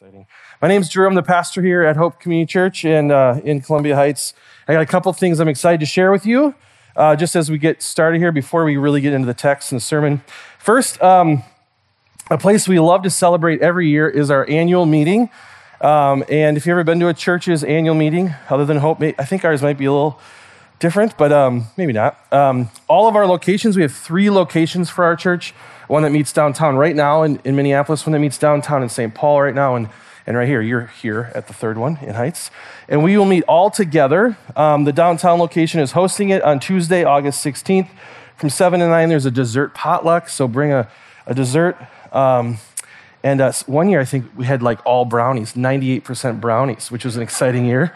[0.00, 0.28] Exciting.
[0.62, 1.08] My name's Drew.
[1.08, 4.32] I'm the pastor here at Hope Community Church in, uh, in Columbia Heights.
[4.68, 6.54] I got a couple things I'm excited to share with you
[6.94, 9.80] uh, just as we get started here before we really get into the text and
[9.80, 10.22] the sermon.
[10.60, 11.42] First, um,
[12.30, 15.30] a place we love to celebrate every year is our annual meeting.
[15.80, 19.24] Um, and if you've ever been to a church's annual meeting, other than Hope, I
[19.24, 20.20] think ours might be a little
[20.78, 22.16] different, but um, maybe not.
[22.32, 25.54] Um, all of our locations, we have three locations for our church
[25.88, 29.14] one that meets downtown right now in, in Minneapolis, one that meets downtown in St.
[29.14, 29.88] Paul right now, and,
[30.26, 32.50] and right here, you're here at the third one in Heights.
[32.88, 34.36] And we will meet all together.
[34.54, 37.88] Um, the downtown location is hosting it on Tuesday, August 16th.
[38.36, 40.88] From 7 to 9, there's a dessert potluck, so bring a,
[41.26, 41.76] a dessert.
[42.12, 42.58] Um,
[43.22, 47.16] and uh, one year, I think we had like all brownies, 98% brownies, which was
[47.16, 47.94] an exciting year.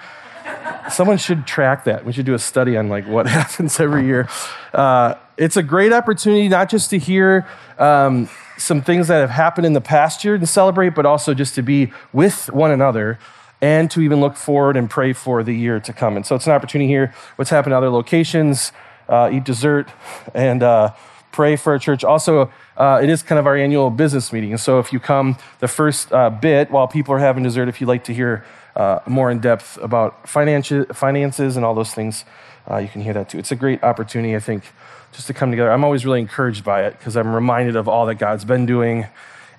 [0.90, 2.04] Someone should track that.
[2.04, 4.28] We should do a study on like what happens every year.
[4.72, 7.46] Uh, it's a great opportunity not just to hear
[7.78, 11.54] um, some things that have happened in the past year and celebrate, but also just
[11.54, 13.18] to be with one another
[13.60, 16.16] and to even look forward and pray for the year to come.
[16.16, 17.14] And so it's an opportunity here.
[17.36, 18.72] What's happened at other locations,
[19.08, 19.88] uh, eat dessert,
[20.34, 20.92] and uh,
[21.30, 22.04] pray for a church.
[22.04, 24.50] Also, uh, it is kind of our annual business meeting.
[24.50, 27.80] And so if you come the first uh, bit while people are having dessert, if
[27.80, 28.44] you'd like to hear
[28.76, 32.24] uh, more in depth about finances and all those things,
[32.70, 33.38] uh, you can hear that too.
[33.38, 34.64] It's a great opportunity, I think,
[35.12, 35.70] just to come together.
[35.70, 39.06] I'm always really encouraged by it because I'm reminded of all that God's been doing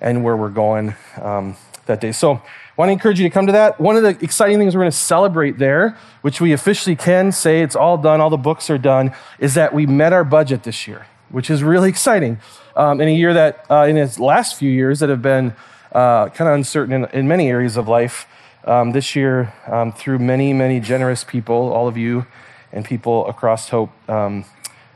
[0.00, 2.12] and where we're going um, that day.
[2.12, 2.42] So,
[2.76, 3.80] I want to encourage you to come to that.
[3.80, 7.62] One of the exciting things we're going to celebrate there, which we officially can say
[7.62, 10.88] it's all done, all the books are done, is that we met our budget this
[10.88, 12.40] year, which is really exciting.
[12.74, 15.54] Um, in a year that, uh, in its last few years, that have been
[15.92, 18.26] uh, kind of uncertain in, in, many areas of life.
[18.66, 22.26] Um, this year, um, through many, many generous people, all of you
[22.72, 24.46] and people across Hope, um,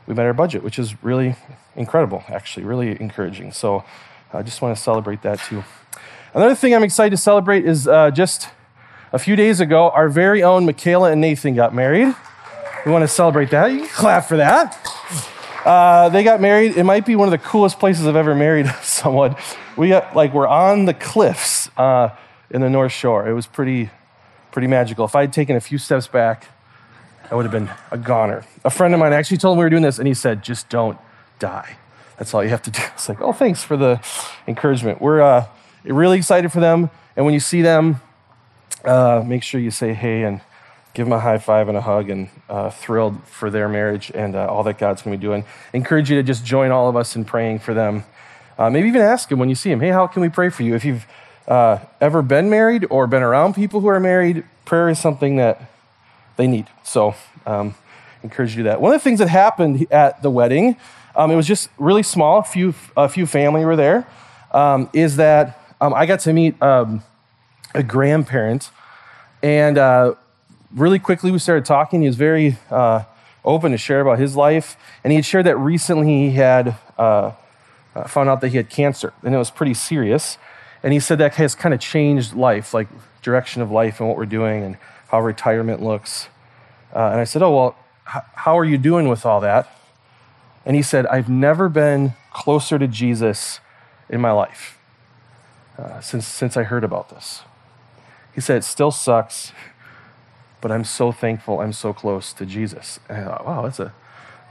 [0.07, 1.35] we met our budget, which is really
[1.75, 3.51] incredible, actually, really encouraging.
[3.51, 3.83] So
[4.33, 5.63] I just want to celebrate that too.
[6.33, 8.49] Another thing I'm excited to celebrate is uh, just
[9.13, 12.15] a few days ago, our very own Michaela and Nathan got married.
[12.85, 13.71] We want to celebrate that.
[13.71, 14.77] You can clap for that.
[15.63, 16.75] Uh, they got married.
[16.75, 19.35] It might be one of the coolest places I've ever married someone.
[19.77, 22.09] We got like we're on the cliffs uh,
[22.51, 23.27] in the North Shore.
[23.27, 23.89] It was pretty,
[24.51, 25.05] pretty magical.
[25.05, 26.47] If I had taken a few steps back,
[27.31, 28.45] I would have been a goner.
[28.65, 30.69] A friend of mine actually told me we were doing this, and he said, just
[30.69, 30.97] don't
[31.37, 31.77] die.
[32.17, 32.81] That's all you have to do.
[32.93, 34.01] It's like, oh, thanks for the
[34.47, 35.01] encouragement.
[35.01, 35.45] We're uh,
[35.83, 36.89] really excited for them.
[37.15, 38.01] And when you see them,
[38.83, 40.41] uh, make sure you say hey and
[40.93, 44.35] give them a high five and a hug and uh, thrilled for their marriage and
[44.35, 45.45] uh, all that God's going to be doing.
[45.73, 48.03] Encourage you to just join all of us in praying for them.
[48.57, 50.63] Uh, maybe even ask them when you see them, hey, how can we pray for
[50.63, 50.75] you?
[50.75, 51.05] If you've
[51.49, 55.69] uh, ever been married or been around people who are married, prayer is something that
[56.37, 56.67] they need.
[56.83, 57.15] So,
[57.45, 57.75] um,
[58.23, 58.79] encourage you to do that.
[58.79, 60.77] One of the things that happened at the wedding,
[61.15, 62.39] um, it was just really small.
[62.39, 64.07] A few, a few family were there.
[64.51, 67.03] Um, is that um, I got to meet um,
[67.73, 68.71] a grandparent,
[69.41, 70.15] and uh,
[70.73, 72.01] really quickly we started talking.
[72.01, 73.03] He was very uh,
[73.43, 77.31] open to share about his life, and he had shared that recently he had uh,
[77.95, 80.37] uh found out that he had cancer, and it was pretty serious.
[80.83, 82.87] And he said that has kind of changed life, like
[83.21, 86.27] direction of life and what we're doing, and how retirement looks.
[86.93, 87.75] Uh, and I said, Oh, well,
[88.07, 89.75] h- how are you doing with all that?
[90.65, 93.59] And he said, I've never been closer to Jesus
[94.09, 94.77] in my life
[95.77, 97.41] uh, since, since I heard about this.
[98.33, 99.51] He said, It still sucks,
[100.61, 102.99] but I'm so thankful I'm so close to Jesus.
[103.09, 103.93] And I thought, Wow, that's a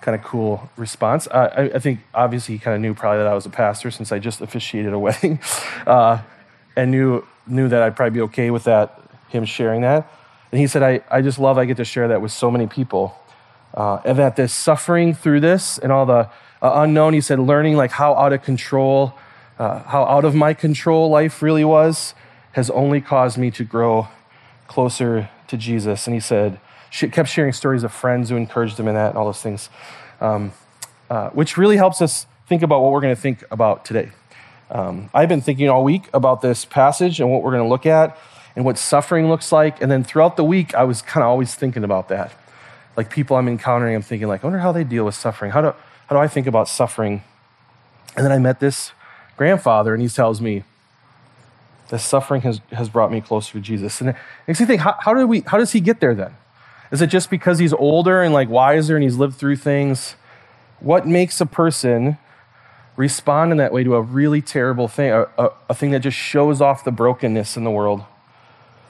[0.01, 1.27] kind of cool response.
[1.27, 3.91] Uh, I, I, think obviously he kind of knew probably that I was a pastor
[3.91, 5.41] since I just officiated a wedding
[5.87, 6.23] uh,
[6.77, 10.11] and knew, knew that I'd probably be okay with that, him sharing that.
[10.51, 12.67] And he said, I, I just love I get to share that with so many
[12.67, 13.15] people.
[13.75, 16.31] Uh, and that this suffering through this and all the
[16.63, 19.15] uh, unknown, he said, learning like how out of control,
[19.59, 22.15] uh, how out of my control life really was,
[22.53, 24.09] has only caused me to grow
[24.67, 26.07] closer to Jesus.
[26.07, 26.59] And he said,
[26.91, 29.69] she kept sharing stories of friends who encouraged him in that and all those things,
[30.21, 30.53] um,
[31.11, 34.11] uh, which really helps us think about what we're going to think about today.
[34.71, 37.87] Um, I've been thinking all week about this passage and what we're going to look
[37.87, 38.19] at
[38.55, 39.81] and what suffering looks like.
[39.81, 42.33] And then throughout the week, I was kind of always thinking about that.
[42.97, 45.53] Like people I'm encountering, I'm thinking like, I wonder how they deal with suffering.
[45.53, 45.75] How do,
[46.09, 47.23] how do I think about suffering?
[48.17, 48.93] And then I met this
[49.37, 50.65] grandfather, and he tells me,
[51.89, 54.01] this suffering has, has brought me closer to Jesus.
[54.01, 56.35] And it makes think, how, how, do we, how does he get there then?
[56.91, 60.15] Is it just because he's older and like wiser and he's lived through things?
[60.81, 62.19] What makes a person
[62.97, 66.17] respond in that way to a really terrible thing, a, a, a thing that just
[66.17, 68.05] shows off the brokenness in the world?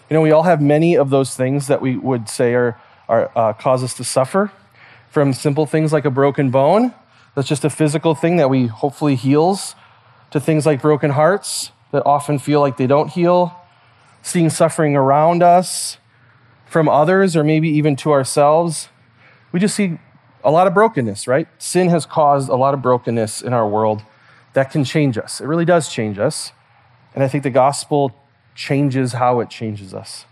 [0.09, 3.31] You know, we all have many of those things that we would say are, are
[3.37, 4.53] uh, cause us to suffer,
[5.11, 6.95] from simple things like a broken bone,
[7.35, 9.75] that's just a physical thing that we hopefully heals,
[10.31, 13.55] to things like broken hearts that often feel like they don't heal,
[14.23, 15.99] seeing suffering around us,
[16.69, 18.89] from others, or maybe even to ourselves,
[19.53, 19.99] we just see
[20.45, 21.49] a lot of brokenness, right?
[21.59, 24.03] Sin has caused a lot of brokenness in our world
[24.53, 25.41] that can change us.
[25.41, 26.53] It really does change us.
[27.15, 28.15] And I think the gospel
[28.55, 30.27] changes how it changes us.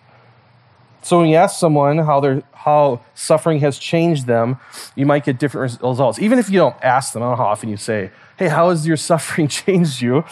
[1.03, 4.59] So when you ask someone how, how suffering has changed them,
[4.97, 6.19] you might get different results.
[6.19, 8.71] Even if you don't ask them, I don't know how often you say, hey, how
[8.71, 10.25] has your suffering changed you?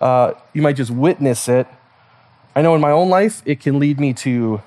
[0.00, 1.66] Uh, you might just witness it.
[2.56, 4.60] I know in my own life, it can lead me to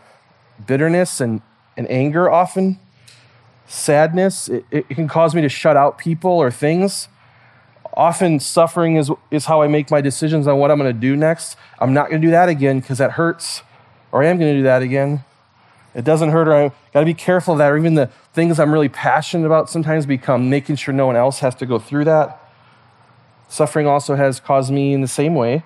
[0.66, 1.42] bitterness and,
[1.76, 2.80] and anger often,
[3.68, 4.50] sadness.
[4.50, 7.08] It, it can cause me to shut out people or things.
[7.94, 11.16] Often, suffering is, is how I make my decisions on what I'm going to do
[11.16, 11.58] next.
[11.80, 13.64] I'm not going to do that again because that hurts,
[14.12, 15.26] or I am going to do that again.
[15.94, 18.60] It doesn't hurt, or I got to be careful of that, or even the things
[18.60, 22.06] I'm really passionate about sometimes become making sure no one else has to go through
[22.06, 22.40] that.
[23.50, 25.64] Suffering also has caused me in the same way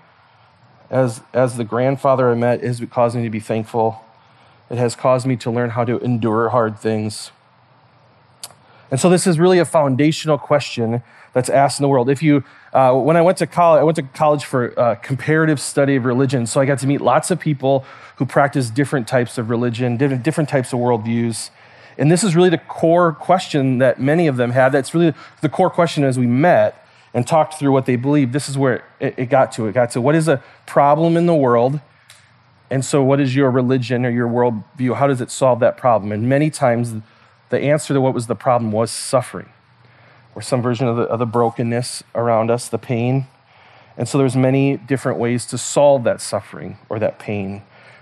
[0.89, 4.03] as, as the grandfather I met has caused me to be thankful.
[4.69, 7.31] It has caused me to learn how to endure hard things.
[8.91, 11.03] And so this is really a foundational question
[11.33, 12.09] that's asked in the world.
[12.09, 15.59] If you, uh, when I went to college, I went to college for uh, comparative
[15.59, 16.47] study of religion.
[16.47, 17.85] So I got to meet lots of people
[18.17, 21.49] who practice different types of religion, different, different types of worldviews.
[21.97, 24.71] And this is really the core question that many of them had.
[24.71, 28.33] That's really the core question as we met and talked through what they believed.
[28.33, 29.67] This is where it, it got to.
[29.67, 31.79] It got to what is a problem in the world?
[32.69, 34.95] And so, what is your religion or your worldview?
[34.95, 36.11] How does it solve that problem?
[36.11, 36.95] And many times,
[37.49, 39.49] the answer to what was the problem was suffering,
[40.33, 43.27] or some version of the, of the brokenness around us, the pain.
[43.97, 47.61] And so, there's many different ways to solve that suffering or that pain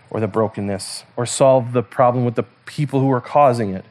[0.09, 3.83] or the brokenness or solve the problem with the people who are causing it.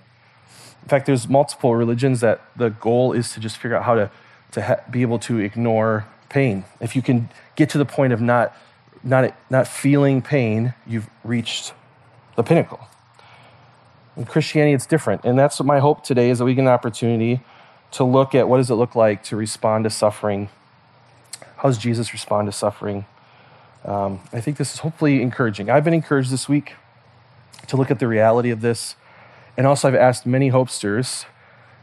[0.82, 4.10] In fact, there's multiple religions that the goal is to just figure out how to,
[4.52, 6.64] to ha- be able to ignore pain.
[6.80, 8.56] If you can get to the point of not,
[9.04, 11.74] not, not feeling pain, you've reached
[12.36, 12.80] the pinnacle.
[14.16, 15.24] In Christianity, it's different.
[15.24, 17.40] And that's what my hope today is that we get an opportunity
[17.92, 20.48] to look at what does it look like to respond to suffering?
[21.56, 23.06] How does Jesus respond to suffering?
[23.84, 25.70] Um, I think this is hopefully encouraging.
[25.70, 26.74] I've been encouraged this week
[27.68, 28.96] to look at the reality of this.
[29.56, 31.24] And also, I've asked many hopesters,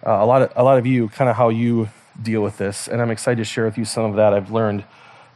[0.06, 1.89] uh, a, lot of, a lot of you, kind of how you
[2.22, 2.88] deal with this.
[2.88, 4.86] And I'm excited to share with you some of that I've learned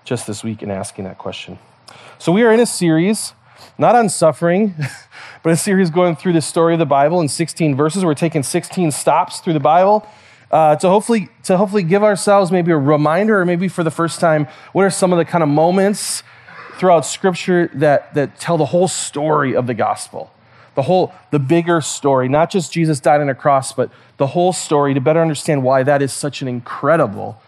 [0.03, 1.59] just this week in asking that question.
[2.23, 3.33] So, we are in a series,
[3.77, 4.75] not on suffering,
[5.43, 8.05] but a series going through the story of the Bible in 16 verses.
[8.05, 10.07] We're taking 16 stops through the Bible.
[10.49, 14.21] Uh, to hopefully to hopefully give ourselves maybe a reminder or maybe for the first
[14.21, 16.23] time what are some of the kind of moments
[16.77, 20.31] throughout Scripture that, that tell the whole story of the gospel.
[20.75, 24.53] The whole, the bigger story, not just Jesus died on a cross, but the whole
[24.53, 27.41] story to better understand why that is such an incredible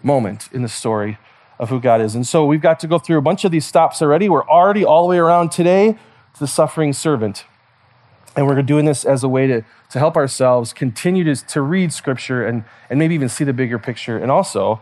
[0.00, 1.18] moment in the story
[1.58, 2.14] of who God is.
[2.14, 4.28] And so we've got to go through a bunch of these stops already.
[4.28, 5.92] We're already all the way around today
[6.34, 7.44] to the suffering servant.
[8.34, 11.92] And we're doing this as a way to, to help ourselves continue to, to read
[11.92, 14.16] scripture and, and maybe even see the bigger picture.
[14.16, 14.80] And also,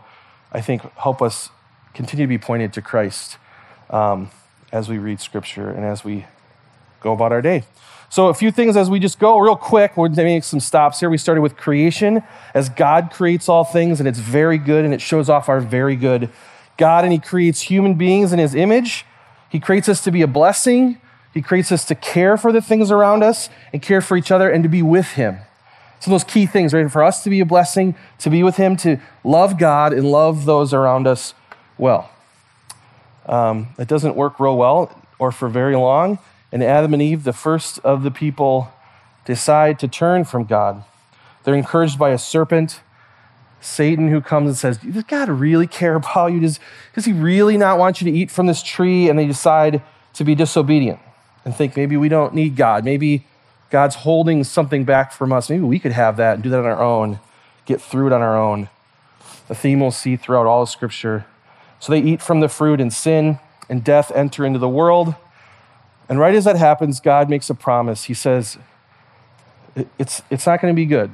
[0.51, 1.49] I think, help us
[1.93, 3.37] continue to be pointed to Christ
[3.89, 4.31] um,
[4.71, 6.25] as we read scripture and as we
[7.01, 7.63] go about our day.
[8.09, 9.95] So, a few things as we just go real quick.
[9.95, 11.09] We're make some stops here.
[11.09, 12.21] We started with creation,
[12.53, 15.95] as God creates all things, and it's very good, and it shows off our very
[15.95, 16.29] good
[16.81, 19.05] God, and He creates human beings in His image.
[19.49, 20.99] He creates us to be a blessing.
[21.31, 24.49] He creates us to care for the things around us and care for each other
[24.49, 25.37] and to be with Him.
[25.99, 26.91] So, those key things, right?
[26.91, 30.45] For us to be a blessing, to be with Him, to love God and love
[30.45, 31.35] those around us
[31.77, 32.09] well.
[33.27, 36.17] Um, it doesn't work real well or for very long.
[36.51, 38.73] And Adam and Eve, the first of the people,
[39.25, 40.83] decide to turn from God.
[41.43, 42.81] They're encouraged by a serpent,
[43.61, 46.39] Satan, who comes and says, Does God really care about you?
[46.39, 46.59] Does,
[46.93, 49.07] does he really not want you to eat from this tree?
[49.07, 49.81] And they decide
[50.13, 50.99] to be disobedient
[51.45, 52.83] and think maybe we don't need God.
[52.83, 53.25] Maybe
[53.69, 55.49] God's holding something back from us.
[55.49, 57.19] Maybe we could have that and do that on our own,
[57.65, 58.69] get through it on our own.
[59.47, 61.25] The theme we'll see throughout all of Scripture
[61.81, 65.15] so they eat from the fruit, and sin and death enter into the world.
[66.07, 68.03] And right as that happens, God makes a promise.
[68.03, 68.59] He says,
[69.97, 71.09] It's, it's not going to be good.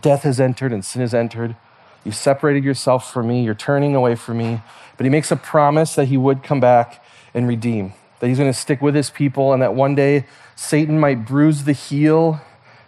[0.00, 1.56] Death has entered and sin has entered.
[2.04, 3.44] You've separated yourself from me.
[3.44, 4.60] You're turning away from me.
[4.96, 8.52] But he makes a promise that he would come back and redeem, that he's going
[8.52, 12.40] to stick with his people, and that one day Satan might bruise the heel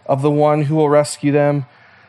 [0.07, 1.67] of the one who will rescue them,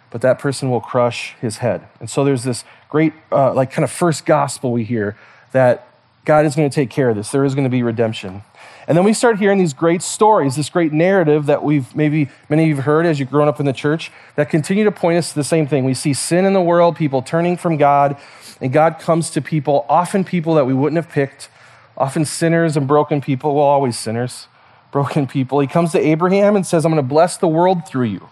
[0.09, 1.87] but that person will crush his head.
[1.99, 5.17] And so there's this great, uh, like, kind of first gospel we hear
[5.51, 5.84] that
[6.25, 7.29] God is going to take care of this.
[7.31, 8.43] There is going to be redemption.
[8.87, 12.63] And then we start hearing these great stories, this great narrative that we've maybe many
[12.63, 15.17] of you have heard as you've grown up in the church that continue to point
[15.17, 15.85] us to the same thing.
[15.85, 18.17] We see sin in the world, people turning from God,
[18.61, 21.49] and God comes to people, often people that we wouldn't have picked,
[21.97, 24.47] often sinners and broken people, well, always sinners,
[24.91, 25.59] broken people.
[25.59, 28.29] He comes to Abraham and says, I'm going to bless the world through you.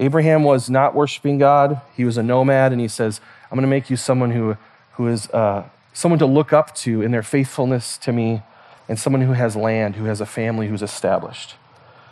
[0.00, 3.20] Abraham was not worshiping God, he was a nomad, and he says,
[3.50, 4.56] I'm going to make you someone who,
[4.92, 8.42] who is uh, someone to look up to in their faithfulness to me,
[8.88, 11.54] and someone who has land, who has a family who's established.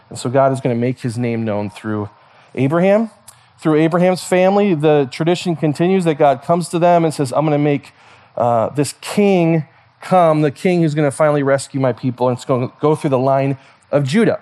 [0.09, 2.09] And so God is going to make his name known through
[2.55, 3.11] Abraham.
[3.59, 7.53] Through Abraham's family, the tradition continues that God comes to them and says, I'm going
[7.53, 7.93] to make
[8.37, 9.67] uh, this king
[10.01, 12.95] come, the king who's going to finally rescue my people, and it's going to go
[12.97, 13.59] through the line
[13.91, 14.41] of Judah,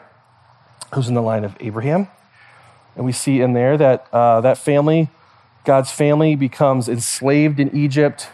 [0.95, 2.09] who's in the line of Abraham.
[2.95, 5.09] And we see in there that uh, that family,
[5.65, 8.29] God's family, becomes enslaved in Egypt.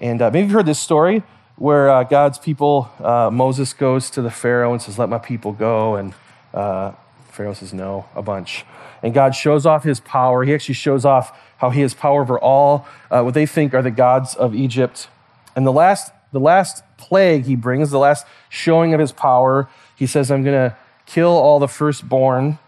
[0.00, 1.22] And uh, maybe you've heard this story
[1.56, 5.52] where uh, God's people, uh, Moses goes to the Pharaoh and says, Let my people
[5.52, 5.96] go.
[5.96, 6.14] And
[6.54, 6.92] uh,
[7.28, 8.64] Pharaoh says, No, a bunch.
[9.02, 10.44] And God shows off his power.
[10.44, 13.82] He actually shows off how he has power over all uh, what they think are
[13.82, 15.08] the gods of Egypt.
[15.54, 20.06] And the last the last plague he brings, the last showing of his power, he
[20.06, 20.76] says, I'm going to
[21.06, 22.58] kill all the firstborn,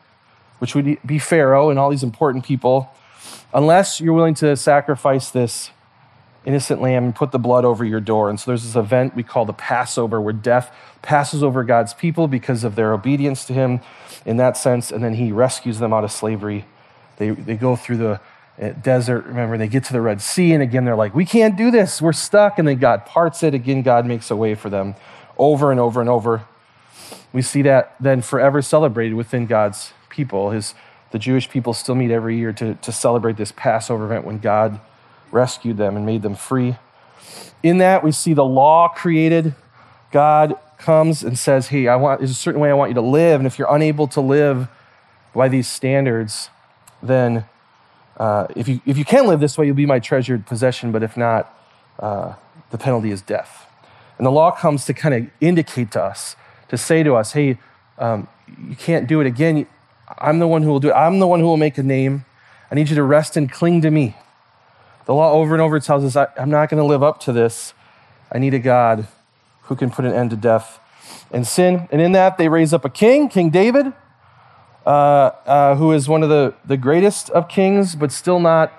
[0.58, 2.90] which would be Pharaoh and all these important people,
[3.54, 5.70] unless you're willing to sacrifice this
[6.44, 8.28] innocent lamb and put the blood over your door.
[8.28, 12.28] And so there's this event we call the Passover, where death passes over God's people
[12.28, 13.80] because of their obedience to him
[14.24, 16.64] in that sense, and then he rescues them out of slavery.
[17.16, 18.20] They, they go through the
[18.58, 19.24] eh, desert.
[19.26, 22.00] Remember, they get to the Red Sea, and again, they're like, we can't do this.
[22.00, 22.58] We're stuck.
[22.58, 23.54] And then God parts it.
[23.54, 24.94] Again, God makes a way for them
[25.38, 26.44] over and over and over.
[27.32, 30.50] We see that then forever celebrated within God's people.
[30.50, 30.74] His,
[31.10, 34.80] the Jewish people still meet every year to, to celebrate this Passover event when God
[35.32, 36.76] rescued them and made them free.
[37.62, 39.54] In that, we see the law created.
[40.10, 43.00] God comes and says, Hey, I want, there's a certain way I want you to
[43.00, 43.40] live.
[43.40, 44.68] And if you're unable to live
[45.34, 46.50] by these standards,
[47.02, 47.46] then
[48.16, 51.02] uh, if, you, if you can live this way, you'll be my treasured possession, but
[51.02, 51.56] if not,
[51.98, 52.34] uh,
[52.70, 53.66] the penalty is death.
[54.18, 56.36] And the law comes to kind of indicate to us,
[56.68, 57.58] to say to us, hey,
[57.98, 58.28] um,
[58.68, 59.66] you can't do it again.
[60.18, 60.94] I'm the one who will do it.
[60.94, 62.24] I'm the one who will make a name.
[62.70, 64.16] I need you to rest and cling to me.
[65.06, 67.74] The law over and over tells us, I'm not going to live up to this.
[68.30, 69.06] I need a God
[69.62, 70.78] who can put an end to death
[71.30, 71.88] and sin.
[71.90, 73.92] And in that, they raise up a king, King David,
[74.86, 78.72] uh, uh, who is one of the, the greatest of kings, but still not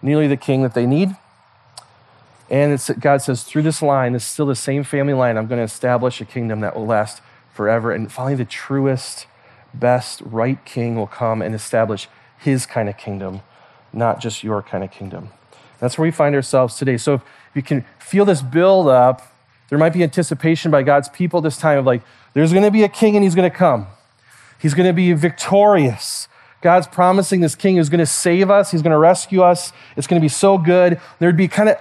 [0.00, 1.16] nearly the king that they need.
[2.50, 5.58] And God says, through this line, this is still the same family line, I'm going
[5.58, 7.22] to establish a kingdom that will last
[7.54, 7.92] forever.
[7.92, 9.26] And finally, the truest,
[9.72, 13.40] best, right king will come and establish his kind of kingdom,
[13.92, 15.30] not just your kind of kingdom.
[15.82, 16.96] That's where we find ourselves today.
[16.96, 17.22] So if
[17.54, 19.34] you can feel this build up,
[19.68, 22.02] there might be anticipation by God's people this time of like,
[22.34, 23.88] there's going to be a king and he's going to come.
[24.60, 26.28] He's going to be victorious.
[26.60, 28.70] God's promising this king is going to save us.
[28.70, 29.72] He's going to rescue us.
[29.96, 31.00] It's going to be so good.
[31.18, 31.78] There'd be kind of,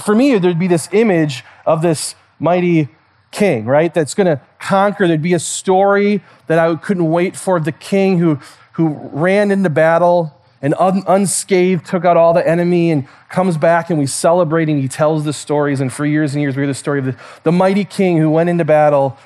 [0.00, 2.88] for me, there'd be this image of this mighty
[3.32, 3.92] king, right?
[3.92, 5.08] That's going to conquer.
[5.08, 8.38] There'd be a story that I couldn't wait for the king who,
[8.74, 13.90] who ran into battle and un- unscathed took out all the enemy and comes back
[13.90, 15.80] and we celebrate and he tells the stories.
[15.80, 18.28] And for years and years, we hear the story of the, the mighty king who
[18.30, 19.16] went into battle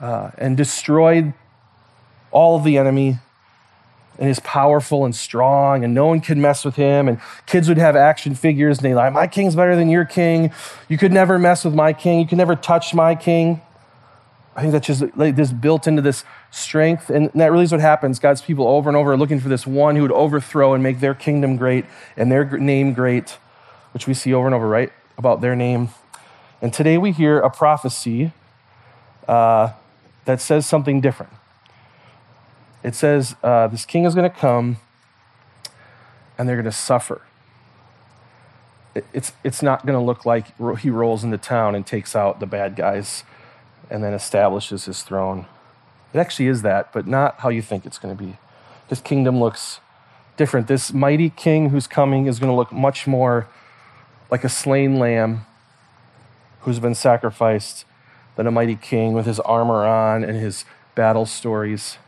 [0.00, 1.32] uh, and destroyed
[2.30, 3.18] all of the enemy
[4.18, 7.08] and is powerful and strong, and no one can mess with him.
[7.08, 10.52] And kids would have action figures, and they like, My king's better than your king.
[10.88, 12.20] You could never mess with my king.
[12.20, 13.60] You could never touch my king.
[14.56, 17.10] I think that's just like this built into this strength.
[17.10, 18.18] And that really is what happens.
[18.18, 21.00] God's people over and over are looking for this one who would overthrow and make
[21.00, 21.84] their kingdom great
[22.16, 23.38] and their name great,
[23.92, 24.92] which we see over and over, right?
[25.18, 25.90] About their name.
[26.62, 28.32] And today we hear a prophecy
[29.28, 29.72] uh,
[30.24, 31.32] that says something different
[32.86, 34.76] it says uh, this king is going to come
[36.38, 37.22] and they're going to suffer.
[39.12, 42.46] it's, it's not going to look like he rolls into town and takes out the
[42.46, 43.24] bad guys
[43.90, 45.46] and then establishes his throne.
[46.12, 48.36] It actually is that, but not how you think it's going to be.
[48.88, 49.80] This kingdom looks
[50.36, 50.68] different.
[50.68, 53.48] This mighty king who's coming is going to look much more
[54.30, 55.46] like a slain lamb
[56.60, 57.84] who's been sacrificed
[58.36, 60.64] than a mighty king with his armor on and his
[60.94, 61.98] battle stories.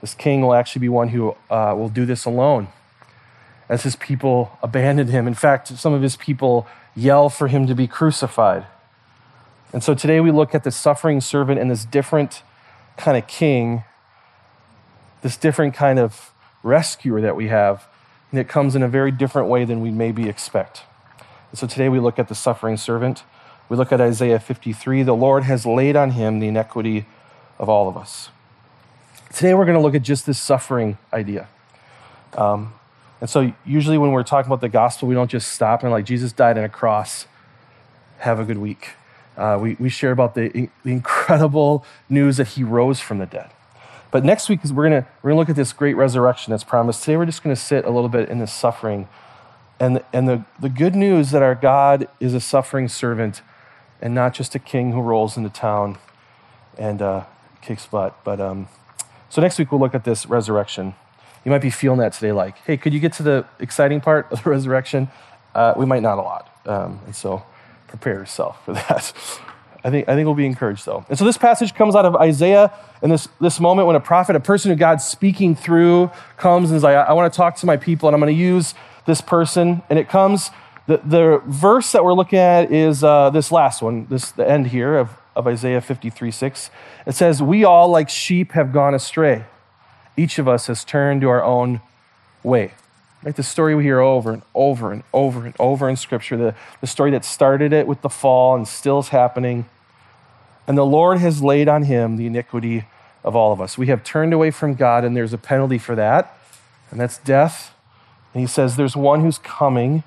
[0.00, 2.68] This king will actually be one who uh, will do this alone
[3.68, 5.26] as his people abandon him.
[5.26, 8.66] In fact, some of his people yell for him to be crucified.
[9.74, 12.44] And so today we look at the suffering servant and this different
[12.96, 13.82] kind of king,
[15.22, 17.88] this different kind of rescuer that we have,
[18.30, 20.84] and it comes in a very different way than we maybe expect.
[21.50, 23.24] And so today we look at the suffering servant.
[23.68, 25.02] We look at Isaiah 53.
[25.02, 27.06] The Lord has laid on him the iniquity
[27.58, 28.28] of all of us.
[29.32, 31.48] Today, we're going to look at just this suffering idea.
[32.34, 32.74] Um,
[33.20, 36.04] and so, usually, when we're talking about the gospel, we don't just stop and like,
[36.04, 37.26] Jesus died on a cross.
[38.18, 38.90] Have a good week.
[39.36, 43.50] Uh, we, we share about the, the incredible news that he rose from the dead.
[44.10, 47.02] But next week, we're going we're gonna look at this great resurrection that's promised.
[47.02, 49.08] Today, we're just going to sit a little bit in this suffering.
[49.80, 53.42] And, and the, the good news that our God is a suffering servant
[54.00, 55.98] and not just a king who rolls into town
[56.78, 57.24] and uh,
[57.60, 58.16] kicks butt.
[58.22, 58.68] But um,
[59.28, 60.94] so next week, we'll look at this resurrection.
[61.44, 64.30] You might be feeling that today, like, hey, could you get to the exciting part
[64.30, 65.08] of the resurrection?
[65.56, 66.56] Uh, we might not a lot.
[66.66, 67.42] Um, and so
[67.96, 69.12] prepare yourself for that.
[69.84, 71.04] I think, I think we'll be encouraged though.
[71.08, 72.72] And so this passage comes out of Isaiah
[73.02, 76.76] in this, this moment when a prophet, a person who God's speaking through, comes and
[76.76, 78.74] is like, I, want to talk to my people and I'm going to use
[79.04, 79.82] this person.
[79.90, 80.50] And it comes,
[80.86, 84.68] the, the verse that we're looking at is uh, this last one, this the end
[84.68, 86.70] here of, of Isaiah 53 6.
[87.06, 89.44] It says, We all, like sheep, have gone astray.
[90.16, 91.82] Each of us has turned to our own
[92.42, 92.72] way.
[93.24, 93.34] Right?
[93.34, 96.86] The story we hear over and over and over and over in Scripture, the, the
[96.86, 99.64] story that started it with the fall and still is happening.
[100.66, 102.84] And the Lord has laid on him the iniquity
[103.24, 103.78] of all of us.
[103.78, 106.38] We have turned away from God, and there's a penalty for that,
[106.90, 107.74] and that's death.
[108.34, 110.02] And he says, There's one who's coming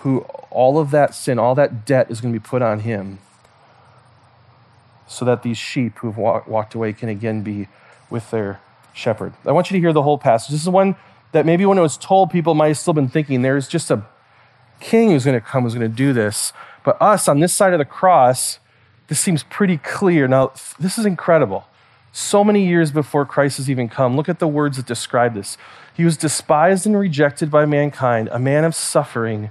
[0.00, 3.18] who all of that sin, all that debt is going to be put on him
[5.06, 7.68] so that these sheep who've walked away can again be
[8.10, 8.60] with their
[8.92, 9.32] shepherd.
[9.44, 10.50] I want you to hear the whole passage.
[10.50, 10.96] This is one
[11.32, 14.04] that maybe when it was told, people might have still been thinking there's just a
[14.80, 16.52] king who's going to come who's going to do this.
[16.84, 18.58] But us on this side of the cross,
[19.08, 20.28] this seems pretty clear.
[20.28, 21.66] Now, this is incredible.
[22.12, 25.58] So many years before Christ has even come, look at the words that describe this.
[25.94, 29.50] He was despised and rejected by mankind, a man of suffering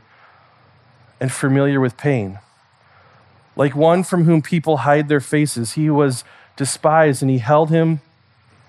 [1.20, 2.39] and familiar with pain.
[3.55, 6.24] Like one from whom people hide their faces, he was
[6.55, 8.01] despised and he held him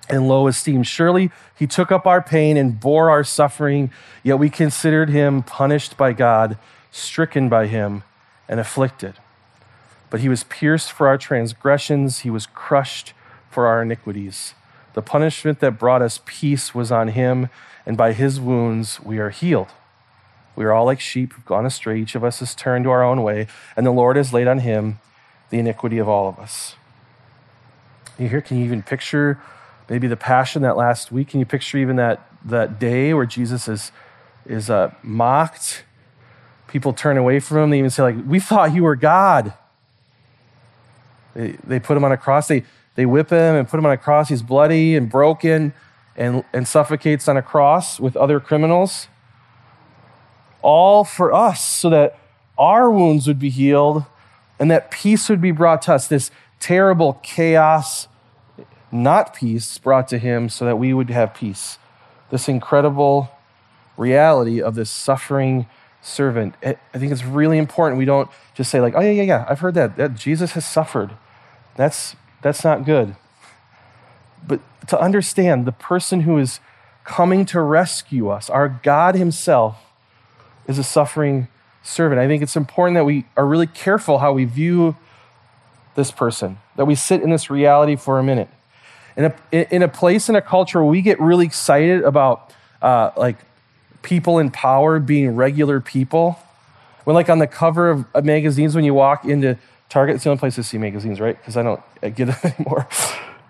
[0.08, 0.82] in low esteem.
[0.82, 3.90] Surely he took up our pain and bore our suffering,
[4.22, 6.58] yet we considered him punished by God,
[6.90, 8.02] stricken by him,
[8.48, 9.14] and afflicted.
[10.10, 13.12] But he was pierced for our transgressions, he was crushed
[13.50, 14.54] for our iniquities.
[14.94, 17.48] The punishment that brought us peace was on him,
[17.84, 19.68] and by his wounds we are healed.
[20.54, 22.00] We are all like sheep who've gone astray.
[22.00, 24.60] Each of us has turned to our own way, and the Lord has laid on
[24.60, 24.98] him
[25.50, 26.76] the iniquity of all of us.
[28.18, 29.38] You hear, can you even picture
[29.88, 31.28] maybe the passion that last week?
[31.28, 33.92] Can you picture even that, that day where Jesus is,
[34.44, 35.84] is uh, mocked?
[36.68, 37.70] People turn away from him.
[37.70, 39.54] They even say, like, we thought you were God.
[41.34, 42.48] They, they put him on a cross.
[42.48, 44.28] They, they whip him and put him on a cross.
[44.28, 45.74] He's bloody and broken
[46.16, 49.08] and, and suffocates on a cross with other criminals.
[50.62, 52.18] All for us so that
[52.58, 54.04] our wounds would be healed
[54.58, 56.08] and that peace would be brought to us.
[56.08, 58.08] This terrible chaos,
[58.92, 61.78] not peace, brought to him so that we would have peace.
[62.30, 63.30] This incredible
[63.96, 65.66] reality of this suffering
[66.00, 66.54] servant.
[66.62, 69.60] I think it's really important we don't just say, like, oh, yeah, yeah, yeah, I've
[69.60, 69.96] heard that.
[69.96, 71.12] that Jesus has suffered.
[71.76, 73.16] That's, that's not good.
[74.46, 76.60] But to understand the person who is
[77.04, 79.78] coming to rescue us, our God Himself,
[80.66, 81.48] is a suffering
[81.82, 82.20] servant.
[82.20, 84.96] I think it's important that we are really careful how we view
[85.94, 88.48] this person, that we sit in this reality for a minute.
[89.16, 92.52] In a, in a place in a culture where we get really excited about
[92.82, 93.36] uh, like
[94.02, 96.38] people in power being regular people,
[97.04, 99.56] when like on the cover of, of magazines, when you walk into
[99.88, 101.38] Target, it's the only place to see magazines, right?
[101.38, 102.88] Because I don't get them anymore.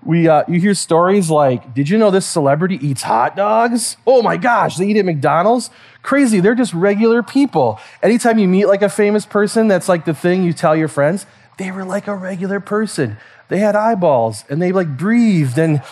[0.05, 3.97] We, uh, you hear stories like, did you know this celebrity eats hot dogs?
[4.07, 5.71] Oh my gosh, they eat at McDonald's?
[6.03, 7.81] Crazy, they're just regular people.
[8.03, 11.27] Anytime you meet like a famous person, that's like the thing you tell your friends,
[11.59, 13.17] they were like a regular person.
[13.49, 15.83] They had eyeballs and they like breathed and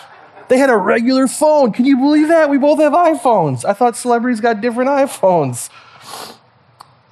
[0.47, 1.71] they had a regular phone.
[1.71, 2.49] Can you believe that?
[2.49, 3.65] We both have iPhones.
[3.65, 5.69] I thought celebrities got different iPhones.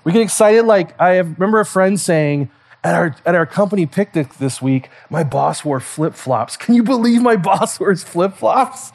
[0.03, 2.49] We get excited, like I remember a friend saying,
[2.83, 6.57] at our, at our company picnic this week, my boss wore flip flops.
[6.57, 8.91] Can you believe my boss wears flip flops?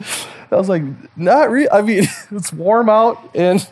[0.51, 0.83] I was like,
[1.17, 1.69] not really.
[1.69, 3.67] I mean, it's warm out, and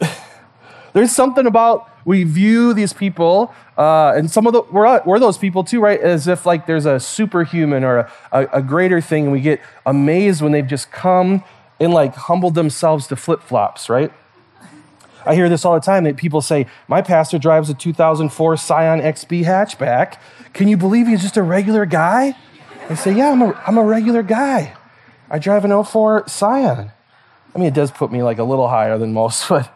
[0.94, 5.36] there's something about we view these people, uh, and some of the we're, we're those
[5.36, 6.00] people too, right?
[6.00, 9.60] As if like there's a superhuman or a, a, a greater thing, and we get
[9.84, 11.42] amazed when they've just come
[11.80, 14.12] and like humbled themselves to flip flops, right?
[15.26, 19.00] I hear this all the time that people say, My pastor drives a 2004 Scion
[19.00, 20.18] XB hatchback.
[20.52, 22.36] Can you believe he's just a regular guy?
[22.88, 24.76] I say, Yeah, I'm a, I'm a regular guy.
[25.28, 26.92] I drive an 04 Scion.
[27.52, 29.75] I mean, it does put me like a little higher than most, but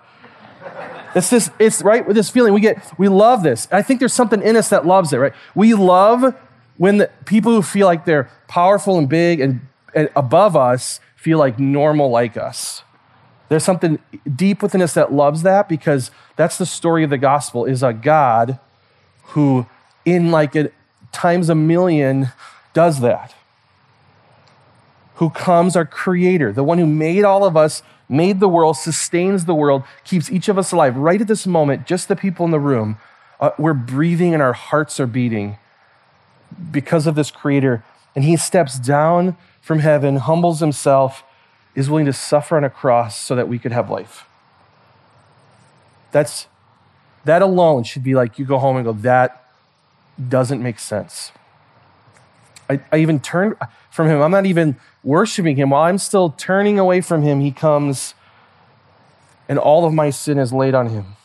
[1.15, 2.53] it's this, it's right with this feeling.
[2.53, 3.69] We get, we love this.
[3.71, 5.33] I think there's something in us that loves it, right?
[5.55, 6.35] We love
[6.77, 9.61] when the people who feel like they're powerful and big and,
[9.95, 12.83] and above us feel like normal like us.
[13.49, 13.99] There's something
[14.37, 17.93] deep within us that loves that because that's the story of the gospel is a
[17.93, 18.59] God
[19.25, 19.67] who,
[20.05, 20.71] in like a,
[21.13, 22.29] times a million,
[22.73, 23.35] does that.
[25.21, 29.45] Who comes, our creator, the one who made all of us, made the world, sustains
[29.45, 30.97] the world, keeps each of us alive.
[30.97, 32.99] Right at this moment, just the people in the room,
[33.39, 35.59] uh, we're breathing and our hearts are beating
[36.71, 37.85] because of this creator.
[38.15, 41.23] And he steps down from heaven, humbles himself,
[41.75, 44.25] is willing to suffer on a cross so that we could have life.
[46.13, 46.49] That's
[47.25, 49.45] that alone should be like you go home and go, that
[50.29, 51.33] doesn't make sense.
[52.69, 53.57] I, I even turned
[53.91, 54.23] from him.
[54.23, 55.71] I'm not even worshiping him.
[55.71, 58.15] While I'm still turning away from him, he comes
[59.51, 61.17] and all of my sin is laid on him.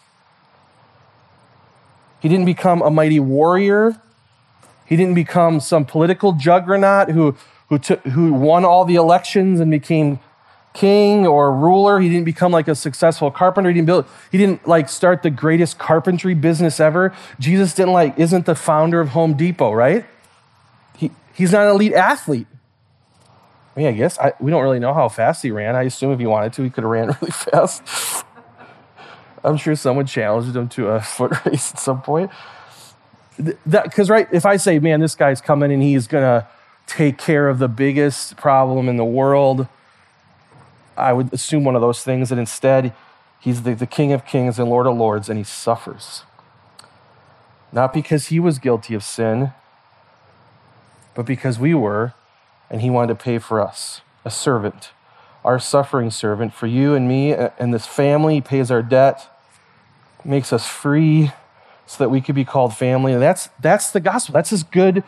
[2.21, 4.01] He didn't become a mighty warrior.
[4.87, 7.35] He didn't become some political juggernaut who,
[7.69, 10.19] who, took, who won all the elections and became
[10.73, 11.99] king or ruler.
[11.99, 13.69] He didn't become like a successful carpenter.
[13.69, 17.13] He didn't build, he didn't like start the greatest carpentry business ever.
[17.39, 20.03] Jesus didn't like, isn't the founder of Home Depot, right?
[20.97, 22.47] He, he's not an elite athlete.
[23.75, 25.75] I mean, I guess I, we don't really know how fast he ran.
[25.75, 28.25] I assume if he wanted to, he could have ran really fast.
[29.43, 32.31] I'm sure someone challenged him to a foot race at some point.
[33.67, 36.47] Because, right, if I say, man, this guy's coming and he's going to
[36.87, 39.67] take care of the biggest problem in the world,
[40.95, 42.93] I would assume one of those things, that instead
[43.39, 46.23] he's the, the King of Kings and Lord of Lords, and he suffers.
[47.73, 49.51] Not because he was guilty of sin,
[51.13, 52.13] but because we were,
[52.75, 54.01] and he wanted to pay for us.
[54.25, 54.91] A servant,
[55.45, 59.33] our suffering servant, for you and me and this family, he pays our debt,
[60.25, 61.31] makes us free
[61.85, 63.13] so that we could be called family.
[63.13, 64.33] And that's, that's the gospel.
[64.33, 65.05] That's his good,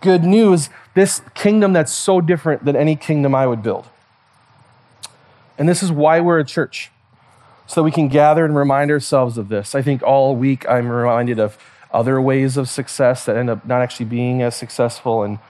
[0.00, 0.70] good news.
[0.94, 3.86] This kingdom that's so different than any kingdom I would build.
[5.58, 6.92] And this is why we're a church,
[7.66, 9.74] so that we can gather and remind ourselves of this.
[9.74, 11.58] I think all week I'm reminded of
[11.92, 15.24] other ways of success that end up not actually being as successful.
[15.24, 15.40] And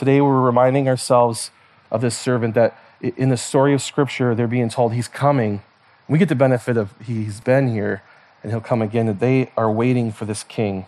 [0.00, 1.50] today we're reminding ourselves
[1.90, 5.62] of this servant that in the story of Scripture, they're being told he's coming.
[6.08, 8.02] We get the benefit of he's been here
[8.42, 9.08] and he'll come again.
[9.08, 10.86] And they are waiting for this king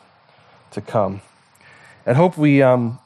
[0.70, 1.20] to come.
[2.06, 3.00] And hope we um,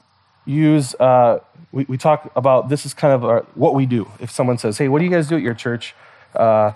[0.45, 1.41] use uh,
[1.73, 4.09] we, we talk about this is kind of our, what we do.
[4.21, 5.93] If someone says, hey, what do you guys do at your church?
[6.37, 6.71] Uh,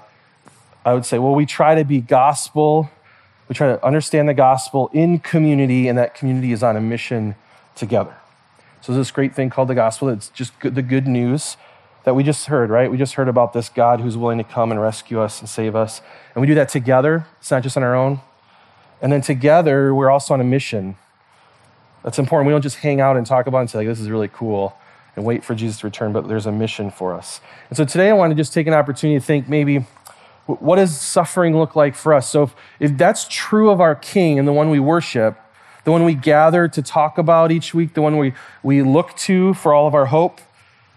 [0.84, 2.90] I would say, well, we try to be gospel.
[3.48, 7.36] We try to understand the gospel in community, and that community is on a mission
[7.76, 8.16] together.
[8.80, 10.08] So there's this great thing called the gospel.
[10.08, 11.56] It's just good, the good news
[12.04, 12.90] that we just heard, right?
[12.90, 15.76] We just heard about this God who's willing to come and rescue us and save
[15.76, 16.00] us.
[16.34, 17.26] And we do that together.
[17.40, 18.20] It's not just on our own.
[19.02, 20.96] And then together, we're also on a mission.
[22.02, 22.46] That's important.
[22.46, 24.28] We don't just hang out and talk about it and say, like, this is really
[24.28, 24.76] cool
[25.16, 27.40] and wait for Jesus to return, but there's a mission for us.
[27.68, 29.84] And so today I want to just take an opportunity to think maybe
[30.46, 32.28] what does suffering look like for us?
[32.28, 35.38] So if, if that's true of our King and the one we worship,
[35.84, 39.54] the one we gather to talk about each week, the one we, we look to
[39.54, 40.40] for all of our hope,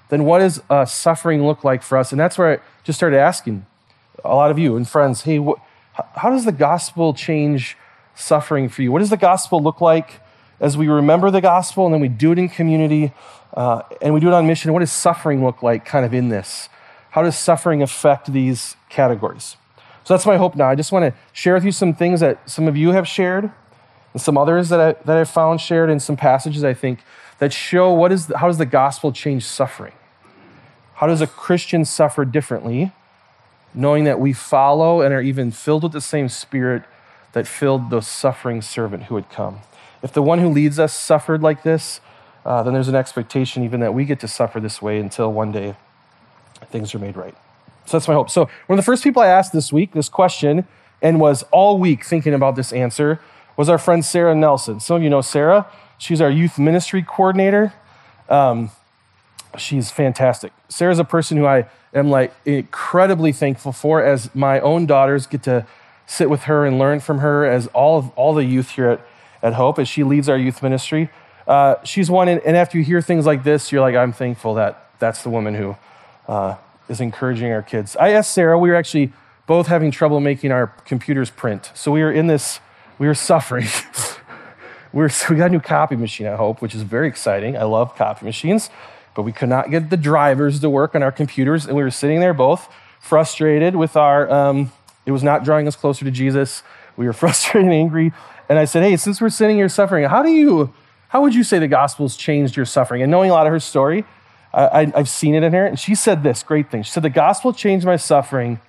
[0.10, 2.12] then what does uh, suffering look like for us?
[2.12, 3.66] And that's where I just started asking
[4.24, 5.60] a lot of you and friends, hey, what,
[6.16, 7.78] how does the gospel change
[8.16, 8.92] suffering for you?
[8.92, 10.22] What does the gospel look like
[10.60, 13.12] as we remember the gospel and then we do it in community?
[13.54, 14.74] Uh, and we do it on mission.
[14.74, 16.70] What does suffering look like kind of in this?
[17.12, 19.58] How does suffering affect these categories?
[20.04, 20.70] So that's my hope now.
[20.70, 23.52] I just want to share with you some things that some of you have shared
[24.14, 27.00] and some others that, I, that I've found shared in some passages, I think,
[27.40, 29.94] that show what is the, how does the gospel change suffering?
[30.96, 32.92] How does a Christian suffer differently,
[33.74, 36.84] knowing that we follow and are even filled with the same spirit
[37.34, 39.60] that filled the suffering servant who had come?
[40.04, 42.00] If the one who leads us suffered like this,
[42.46, 45.52] uh, then there's an expectation even that we get to suffer this way until one
[45.52, 45.76] day
[46.68, 47.36] things are made right.
[47.86, 48.30] So that's my hope.
[48.30, 50.68] So, one of the first people I asked this week this question
[51.02, 53.20] and was all week thinking about this answer
[53.56, 54.80] was our friend Sarah Nelson.
[54.80, 55.68] Some of you know Sarah.
[55.98, 57.74] She's our youth ministry coordinator.
[58.30, 58.72] Um,
[59.58, 60.52] she's fantastic.
[60.70, 65.44] Sarah's a person who I am like incredibly thankful for as my own daughters get
[65.44, 65.66] to
[66.06, 69.02] sit with her and learn from her as all of all the youth here at,
[69.42, 71.10] at Hope as she leads our youth ministry.
[71.48, 74.90] Uh, she's one, and, after you hear things like this, you're like, I'm thankful that
[75.00, 75.76] that's the woman who
[76.28, 76.56] uh,
[76.88, 77.96] is encouraging our kids.
[77.98, 79.12] I asked Sarah, we were actually
[79.46, 81.72] both having trouble making our computers print.
[81.74, 82.60] So we were in this,
[83.04, 83.68] we were suffering.
[84.94, 87.58] we, were, we got a new copy machine I Hope, which is very exciting.
[87.58, 88.70] I love copy machines,
[89.14, 91.66] but we could not get the drivers to work on our computers.
[91.66, 92.70] And we were sitting there both
[93.02, 94.72] frustrated with our, um,
[95.06, 96.64] it was not drawing us closer to Jesus.
[96.96, 98.14] We were frustrated and angry.
[98.48, 100.74] And I said, hey, since we're sitting here suffering, how do you,
[101.10, 103.02] how would you say the gospel's changed your suffering?
[103.02, 104.06] And knowing a lot of her story,
[104.54, 105.66] I, have seen it in her.
[105.66, 106.84] And she said this great thing.
[106.84, 108.62] She said, The gospel changed my suffering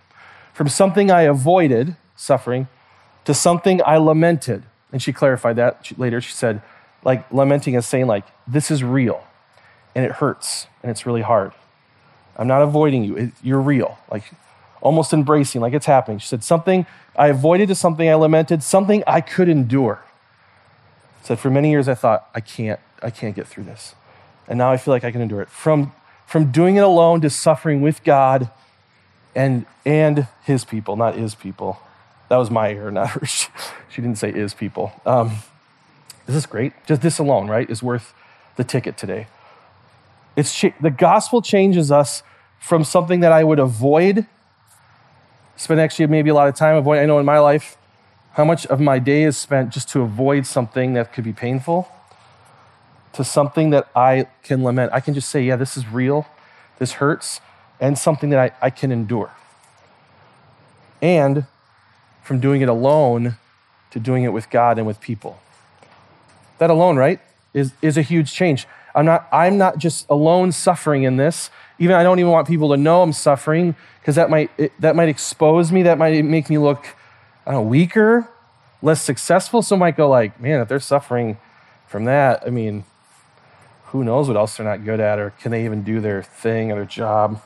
[0.52, 2.66] from something I avoided, suffering,
[3.24, 4.62] to something I lamented.
[4.92, 6.20] And she clarified that later.
[6.20, 6.62] She said,
[7.04, 9.24] like, lamenting is saying, like, this is real
[9.94, 11.52] and it hurts and it's really hard.
[12.36, 13.16] I'm not avoiding you.
[13.16, 13.98] It, you're real.
[14.10, 14.24] Like,
[14.80, 16.18] almost embracing, like it's happening.
[16.18, 20.02] She said, something I avoided to something I lamented, something I could endure.
[21.22, 23.94] Said, for many years I thought, I can't, I can't get through this.
[24.46, 25.48] And now I feel like I can endure it.
[25.48, 25.92] From,
[26.26, 28.50] from doing it alone to suffering with God
[29.34, 31.80] and, and his people, not his people.
[32.28, 33.48] That was my error, not hers.
[33.90, 34.92] She didn't say is people.
[35.06, 35.38] Um,
[36.26, 36.72] this is great.
[36.86, 38.14] Just this alone, right, is worth
[38.56, 39.26] the ticket today.
[40.36, 42.22] It's the gospel changes us
[42.58, 44.26] from something that I would avoid,
[45.56, 47.04] spend actually maybe a lot of time avoiding.
[47.04, 47.76] I know in my life,
[48.32, 51.88] how much of my day is spent just to avoid something that could be painful,
[53.12, 54.92] to something that I can lament.
[54.92, 56.26] I can just say, yeah, this is real,
[56.78, 57.40] this hurts,
[57.78, 59.30] and something that I, I can endure.
[61.00, 61.46] And
[62.24, 63.36] from doing it alone
[63.90, 65.38] to doing it with God and with people.
[66.58, 67.20] That alone, right,
[67.52, 68.66] is, is a huge change.
[68.94, 71.50] I'm not, I'm not just alone suffering in this.
[71.78, 75.08] Even I don't even want people to know I'm suffering because that might, that might
[75.08, 75.82] expose me.
[75.82, 76.86] That might make me look,
[77.46, 78.28] I don't know, weaker,
[78.82, 79.62] less successful.
[79.62, 81.38] Some might go like, man, if they're suffering
[81.86, 82.84] from that, I mean,
[83.86, 86.72] who knows what else they're not good at or can they even do their thing
[86.72, 87.40] or their job?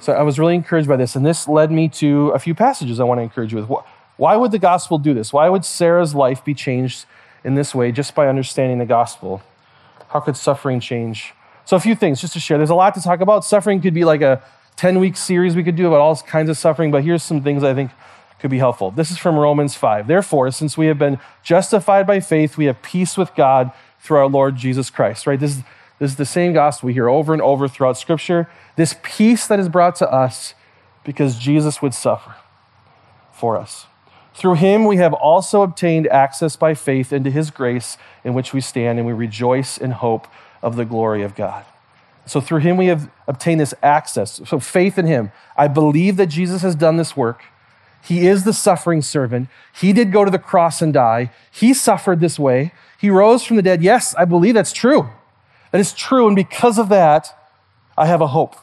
[0.00, 3.00] So I was really encouraged by this, and this led me to a few passages
[3.00, 3.70] I want to encourage you with.
[4.16, 5.32] Why would the gospel do this?
[5.32, 7.04] Why would Sarah's life be changed
[7.44, 9.42] in this way just by understanding the gospel?
[10.08, 11.34] How could suffering change?
[11.66, 12.56] So, a few things just to share.
[12.56, 13.44] There's a lot to talk about.
[13.44, 14.42] Suffering could be like a
[14.76, 17.62] 10 week series we could do about all kinds of suffering, but here's some things
[17.62, 17.90] I think
[18.40, 18.90] could be helpful.
[18.90, 20.06] This is from Romans 5.
[20.06, 24.28] Therefore, since we have been justified by faith, we have peace with God through our
[24.28, 25.38] Lord Jesus Christ, right?
[25.38, 25.62] This is
[26.00, 28.48] this is the same gospel we hear over and over throughout Scripture.
[28.74, 30.54] This peace that is brought to us
[31.04, 32.36] because Jesus would suffer
[33.32, 33.86] for us.
[34.32, 38.62] Through him, we have also obtained access by faith into his grace in which we
[38.62, 40.26] stand, and we rejoice in hope
[40.62, 41.66] of the glory of God.
[42.24, 44.40] So, through him, we have obtained this access.
[44.46, 45.32] So, faith in him.
[45.54, 47.42] I believe that Jesus has done this work.
[48.02, 49.48] He is the suffering servant.
[49.78, 51.30] He did go to the cross and die.
[51.50, 52.72] He suffered this way.
[52.98, 53.82] He rose from the dead.
[53.82, 55.10] Yes, I believe that's true.
[55.72, 56.26] That is true.
[56.26, 57.36] And because of that,
[57.96, 58.56] I have a hope.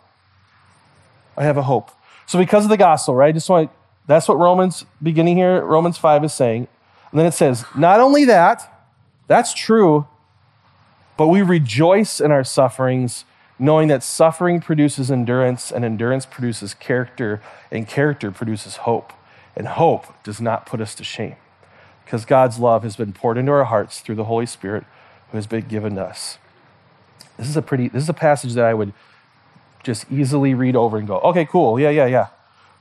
[1.38, 1.92] I have a hope.
[2.26, 3.34] So, because of the gospel, right?
[3.34, 3.72] Just want
[4.08, 6.68] that's what Romans, beginning here, Romans 5 is saying.
[7.12, 8.86] And then it says, not only that,
[9.28, 10.08] that's true,
[11.18, 13.26] but we rejoice in our sufferings,
[13.60, 19.12] knowing that suffering produces endurance, and endurance produces character, and character produces hope.
[19.56, 21.36] And hope does not put us to shame,
[22.06, 24.86] because God's love has been poured into our hearts through the Holy Spirit
[25.32, 26.38] who has been given to us.
[27.38, 28.94] This is a pretty, this is a passage that I would
[29.84, 32.28] just easily read over and go, okay, cool, yeah, yeah, yeah.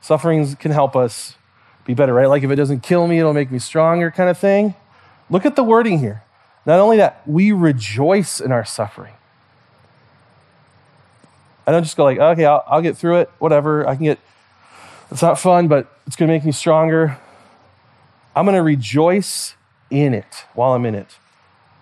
[0.00, 1.36] Sufferings can help us
[1.84, 2.26] be better, right?
[2.26, 4.74] Like if it doesn't kill me, it'll make me stronger, kind of thing.
[5.30, 6.22] Look at the wording here.
[6.64, 9.14] Not only that, we rejoice in our suffering.
[11.66, 13.86] I don't just go like, okay, I'll, I'll get through it, whatever.
[13.86, 14.18] I can get,
[15.10, 17.18] it's not fun, but it's going to make me stronger.
[18.34, 19.54] I'm going to rejoice
[19.90, 21.18] in it while I'm in it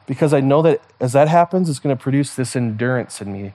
[0.07, 3.55] because I know that as that happens, it's going to produce this endurance in me,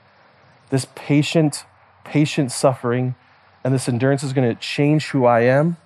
[0.70, 1.66] this patient,
[2.04, 3.16] patient suffering.
[3.64, 5.78] And this endurance is going to change who I am.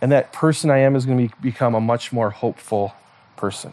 [0.00, 2.94] And that person I am is going to be, become a much more hopeful
[3.36, 3.72] person.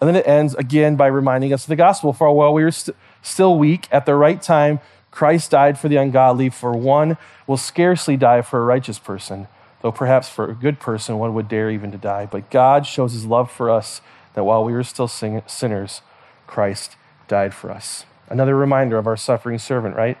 [0.00, 2.12] And then it ends again by reminding us of the gospel.
[2.12, 4.80] For while we were st- still weak, at the right time,
[5.10, 9.48] Christ died for the ungodly, for one will scarcely die for a righteous person
[9.82, 12.26] though perhaps for a good person one would dare even to die.
[12.26, 14.00] But God shows his love for us
[14.34, 16.02] that while we were still sinners,
[16.46, 18.04] Christ died for us.
[18.28, 20.18] Another reminder of our suffering servant, right?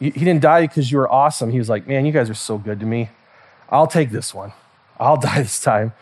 [0.00, 1.50] He didn't die because you were awesome.
[1.50, 3.10] He was like, man, you guys are so good to me.
[3.70, 4.52] I'll take this one.
[4.98, 5.92] I'll die this time.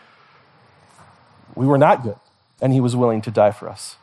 [1.55, 2.17] We were not good,
[2.61, 3.97] and he was willing to die for us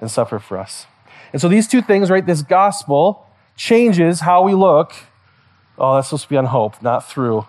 [0.00, 0.86] and suffer for us.
[1.32, 2.24] And so these two things, right?
[2.24, 4.92] This gospel changes how we look.
[5.78, 7.46] Oh, that's supposed to be on hope, not through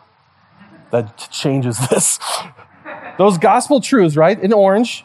[0.93, 2.19] that changes this.
[3.17, 5.03] Those gospel truths, right, in orange,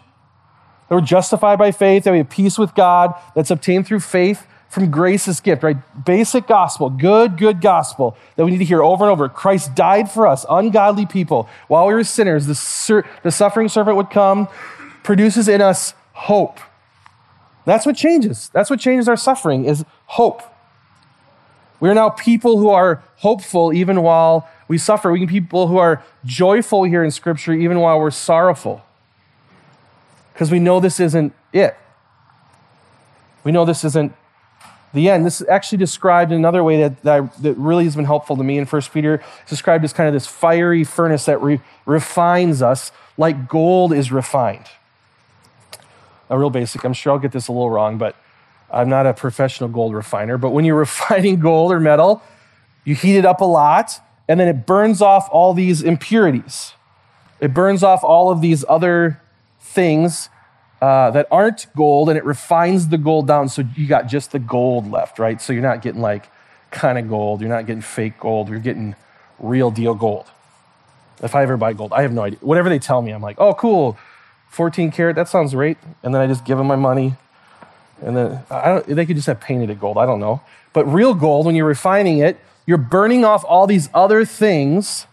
[0.88, 4.46] that we're justified by faith, that we have peace with God, that's obtained through faith
[4.68, 5.76] from grace's gift, right?
[6.04, 9.28] Basic gospel, good, good gospel that we need to hear over and over.
[9.28, 11.48] Christ died for us, ungodly people.
[11.68, 14.48] While we were sinners, the, the suffering servant would come,
[15.02, 16.60] produces in us hope.
[17.64, 18.50] That's what changes.
[18.52, 20.42] That's what changes our suffering is hope.
[21.80, 25.10] We are now people who are hopeful even while we suffer.
[25.10, 28.82] We can be people who are joyful here in Scripture even while we're sorrowful.
[30.32, 31.76] Because we know this isn't it.
[33.42, 34.12] We know this isn't
[34.92, 35.26] the end.
[35.26, 38.44] This is actually described in another way that, that, that really has been helpful to
[38.44, 39.22] me in 1 Peter.
[39.42, 44.12] It's described as kind of this fiery furnace that re, refines us like gold is
[44.12, 44.66] refined.
[46.30, 46.84] A real basic.
[46.84, 48.14] I'm sure I'll get this a little wrong, but
[48.70, 50.38] I'm not a professional gold refiner.
[50.38, 52.22] But when you're refining gold or metal,
[52.84, 56.74] you heat it up a lot, and then it burns off all these impurities.
[57.40, 59.20] It burns off all of these other
[59.60, 60.28] things
[60.82, 64.38] uh, that aren't gold and it refines the gold down so you got just the
[64.38, 65.40] gold left, right?
[65.40, 66.30] So you're not getting like
[66.70, 68.94] kind of gold, you're not getting fake gold, you're getting
[69.38, 70.26] real deal gold.
[71.22, 72.38] If I ever buy gold, I have no idea.
[72.42, 73.98] Whatever they tell me, I'm like, oh, cool,
[74.50, 75.78] 14 karat, that sounds great.
[76.02, 77.16] And then I just give them my money.
[78.00, 78.44] And then
[78.86, 80.42] they could just have painted it gold, I don't know.
[80.72, 85.06] But real gold, when you're refining it, you're burning off all these other things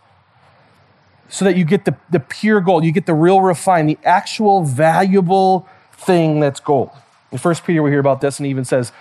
[1.30, 4.66] so that you get the, the pure gold, you get the real refined, the actual
[4.66, 6.90] valuable thing that's gold.
[7.32, 8.92] In First Peter, we hear about this, and he even says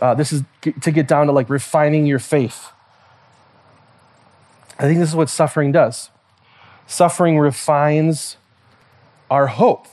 [0.00, 0.44] uh, this is
[0.80, 2.70] to get down to like refining your faith.
[4.78, 6.08] I think this is what suffering does.
[6.86, 8.38] Suffering refines
[9.30, 9.88] our hope.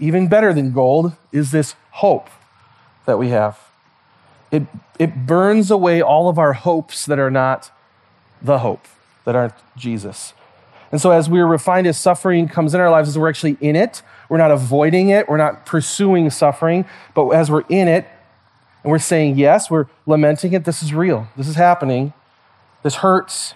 [0.00, 2.30] Even better than gold is this hope
[3.04, 3.63] that we have.
[4.54, 4.62] It,
[5.00, 7.72] it burns away all of our hopes that are not
[8.40, 8.86] the hope,
[9.24, 10.32] that aren't Jesus.
[10.92, 13.74] And so, as we're refined, as suffering comes in our lives, as we're actually in
[13.74, 18.06] it, we're not avoiding it, we're not pursuing suffering, but as we're in it
[18.84, 22.12] and we're saying yes, we're lamenting it, this is real, this is happening,
[22.84, 23.54] this hurts.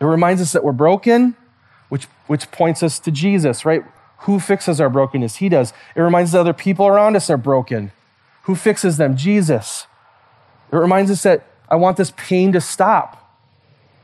[0.00, 1.36] It reminds us that we're broken,
[1.90, 3.84] which, which points us to Jesus, right?
[4.20, 5.36] Who fixes our brokenness?
[5.36, 5.74] He does.
[5.94, 7.92] It reminds us that other people around us are broken.
[8.44, 9.14] Who fixes them?
[9.14, 9.86] Jesus.
[10.72, 13.22] It reminds us that I want this pain to stop.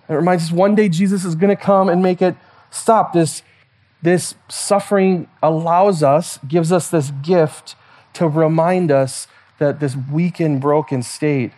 [0.09, 2.37] It reminds us one day Jesus is going to come and make it
[2.71, 3.13] stop.
[3.13, 3.43] This,
[4.03, 7.77] this suffering allows us, gives us this gift
[8.15, 9.27] to remind us
[9.59, 11.53] that this weakened, broken state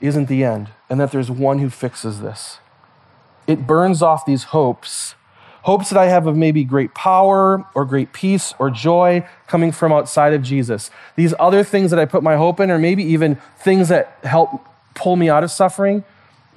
[0.00, 2.58] isn't the end and that there's one who fixes this.
[3.46, 5.14] It burns off these hopes
[5.62, 9.92] hopes that I have of maybe great power or great peace or joy coming from
[9.92, 10.90] outside of Jesus.
[11.16, 14.66] These other things that I put my hope in, or maybe even things that help
[14.94, 16.04] pull me out of suffering,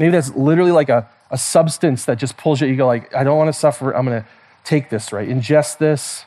[0.02, 2.68] Maybe that's literally like a, a substance that just pulls you.
[2.68, 3.92] You go like, I don't want to suffer.
[3.92, 4.28] I'm going to
[4.64, 5.30] take this, right?
[5.30, 6.26] Ingest this,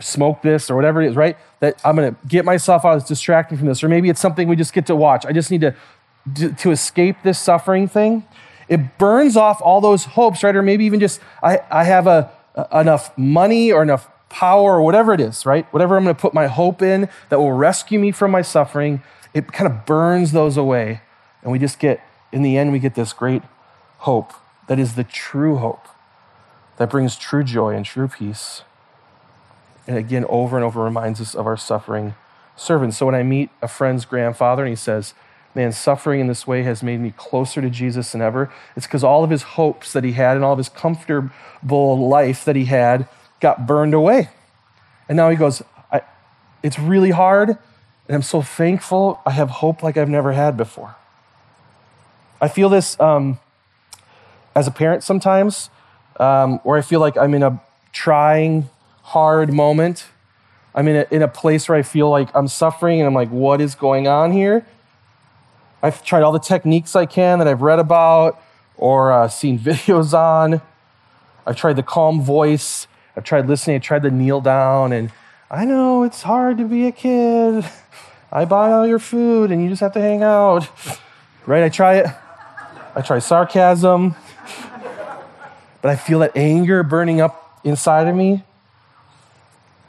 [0.00, 1.38] smoke this, or whatever it is, right?
[1.60, 3.82] That I'm going to get myself out of distracting from this.
[3.82, 5.24] Or maybe it's something we just get to watch.
[5.24, 8.26] I just need to, to escape this suffering thing.
[8.68, 10.54] It burns off all those hopes, right?
[10.54, 14.82] Or maybe even just, I, I have a, a enough money or enough power or
[14.82, 15.70] whatever it is, right?
[15.72, 19.02] Whatever I'm going to put my hope in that will rescue me from my suffering,
[19.34, 21.02] it kind of burns those away.
[21.42, 22.00] And we just get
[22.32, 23.42] in the end, we get this great
[23.98, 24.32] hope
[24.68, 25.86] that is the true hope
[26.78, 28.62] that brings true joy and true peace.
[29.86, 32.14] And again, over and over reminds us of our suffering
[32.56, 32.96] servants.
[32.96, 35.14] So when I meet a friend's grandfather and he says,
[35.54, 38.50] Man, suffering in this way has made me closer to Jesus than ever.
[38.74, 42.44] It's because all of his hopes that he had and all of his comfortable life
[42.46, 43.06] that he had
[43.40, 44.30] got burned away.
[45.08, 45.62] And now he goes,
[46.62, 49.20] It's really hard, and I'm so thankful.
[49.26, 50.96] I have hope like I've never had before.
[52.40, 53.38] I feel this um,
[54.54, 55.70] as a parent sometimes,
[56.18, 57.60] um, where I feel like I'm in a
[57.92, 58.70] trying,
[59.02, 60.06] hard moment.
[60.74, 63.28] I'm in a, in a place where I feel like I'm suffering and I'm like,
[63.28, 64.66] what is going on here?
[65.82, 68.40] I've tried all the techniques I can that I've read about
[68.76, 70.60] or uh, seen videos on.
[71.46, 72.86] I've tried the calm voice.
[73.16, 73.76] I've tried listening.
[73.76, 74.92] I tried to kneel down.
[74.92, 75.10] And
[75.50, 77.64] I know it's hard to be a kid.
[78.32, 80.68] I buy all your food and you just have to hang out.
[81.44, 81.64] Right?
[81.64, 82.06] I try it.
[82.94, 84.14] I try sarcasm,
[85.82, 88.42] but I feel that anger burning up inside of me.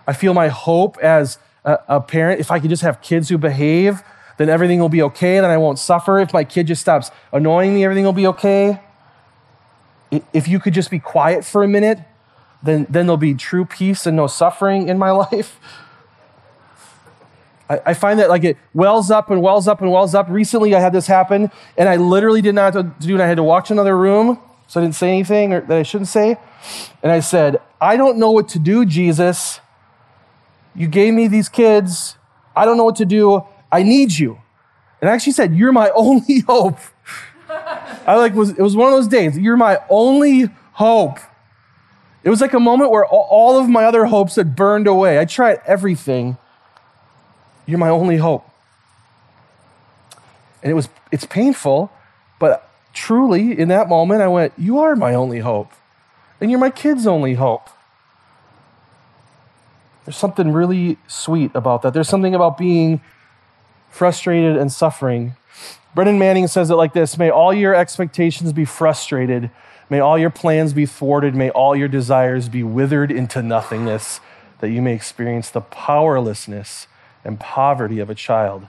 [0.08, 3.38] I feel my hope as a, a, parent, if I could just have kids who
[3.38, 4.04] behave,
[4.38, 6.20] then everything will be okay, and then I won't suffer.
[6.20, 8.82] If my kid just stops annoying me, everything will be okay.
[10.32, 12.00] If you could just be quiet for a minute,
[12.62, 15.60] then, then there'll be true peace and no suffering in my life.
[17.70, 20.28] I, I find that like it wells up and wells up and wells up.
[20.30, 23.38] Recently, I had this happen, and I literally did not to do, and I had
[23.38, 26.38] to watch another room, so I didn't say anything or, that I shouldn't say.
[27.02, 29.60] And I said, I don't know what to do, Jesus.
[30.76, 32.18] You gave me these kids.
[32.56, 33.46] I don't know what to do.
[33.74, 34.40] I need you.
[35.02, 36.78] And I actually said, You're my only hope.
[38.06, 39.38] I like was it was one of those days.
[39.38, 41.20] You're my only hope.
[42.24, 45.20] It was like a moment where all of my other hopes had burned away.
[45.20, 46.38] I tried everything.
[47.66, 48.50] You're my only hope.
[50.62, 51.92] And it was it's painful,
[52.40, 55.72] but truly in that moment I went, You are my only hope.
[56.40, 57.70] And you're my kid's only hope.
[60.06, 61.94] There's something really sweet about that.
[61.94, 63.02] There's something about being
[63.94, 65.36] frustrated, and suffering.
[65.94, 69.52] Brennan Manning says it like this May all your expectations be frustrated.
[69.90, 71.36] May all your plans be thwarted.
[71.36, 74.20] May all your desires be withered into nothingness,
[74.60, 76.88] that you may experience the powerlessness
[77.24, 78.68] and poverty of a child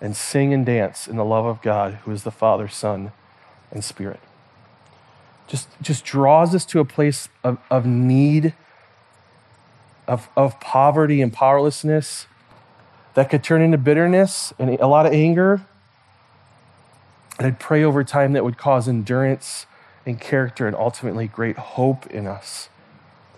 [0.00, 3.12] and sing and dance in the love of God, who is the Father, Son,
[3.70, 4.20] and Spirit.
[5.46, 8.54] Just, just draws us to a place of, of need,
[10.08, 12.26] of, of poverty and powerlessness
[13.16, 15.62] that could turn into bitterness and a lot of anger.
[17.38, 19.64] And I'd pray over time that would cause endurance
[20.04, 22.68] and character and ultimately great hope in us.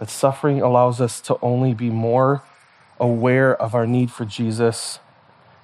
[0.01, 2.43] That suffering allows us to only be more
[2.99, 4.99] aware of our need for Jesus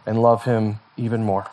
[0.07, 1.49] and love him even more.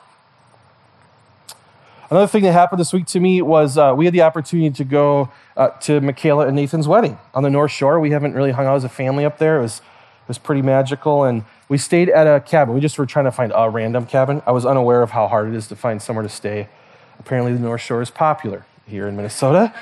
[2.12, 4.84] Another thing that happened this week to me was uh, we had the opportunity to
[4.84, 8.00] go uh, to Michaela and Nathan's wedding on the North Shore.
[8.00, 9.58] We haven't really hung out as a family up there.
[9.58, 11.24] It was, it was pretty magical.
[11.24, 12.76] And we stayed at a cabin.
[12.76, 14.42] We just were trying to find a random cabin.
[14.46, 16.68] I was unaware of how hard it is to find somewhere to stay.
[17.18, 19.74] Apparently, the North Shore is popular here in Minnesota.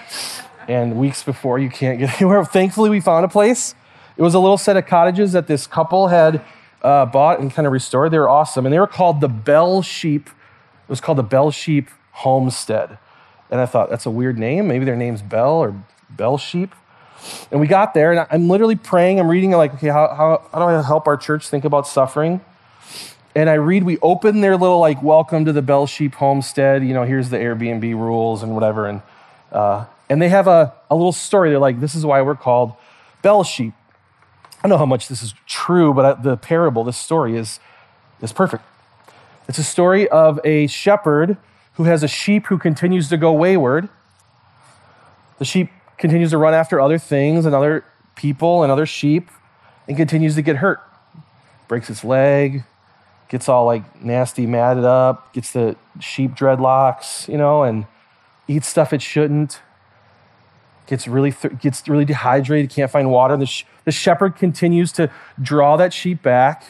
[0.68, 2.46] And weeks before, you can't get anywhere.
[2.46, 3.74] Thankfully, we found a place.
[4.18, 6.46] It was a little set of cottages that this couple had
[6.84, 8.12] uh, bought and kind of restored.
[8.12, 8.68] They were awesome.
[8.68, 10.28] And they were called the Bell Sheep.
[10.28, 13.00] It was called the Bell Sheep Homestead.
[13.50, 14.68] And I thought, that's a weird name.
[14.68, 16.76] Maybe their name's Bell or Bell Sheep.
[17.52, 19.20] And we got there, and I'm literally praying.
[19.20, 22.42] I'm reading, like, okay, how, how, how do I help our church think about suffering?
[23.36, 26.84] And I read, we open their little, like, welcome to the Bell Sheep Homestead.
[26.84, 28.88] You know, here's the Airbnb rules and whatever.
[28.88, 29.02] And,
[29.52, 31.50] uh, and they have a, a little story.
[31.50, 32.74] They're like, this is why we're called
[33.22, 33.74] Bell Sheep.
[34.58, 37.60] I don't know how much this is true, but the parable, this story is,
[38.22, 38.64] is perfect.
[39.48, 41.38] It's a story of a shepherd
[41.74, 43.90] who has a sheep who continues to go wayward.
[45.38, 47.84] The sheep continues to run after other things and other
[48.16, 49.30] people and other sheep
[49.88, 50.80] and continues to get hurt.
[51.68, 52.64] Breaks its leg,
[53.28, 57.86] gets all like nasty, matted up, gets the sheep dreadlocks, you know, and
[58.48, 59.62] eats stuff it shouldn't.
[60.88, 63.38] Gets really, th- gets really dehydrated, can't find water.
[63.38, 66.64] The, sh- the shepherd continues to draw that sheep back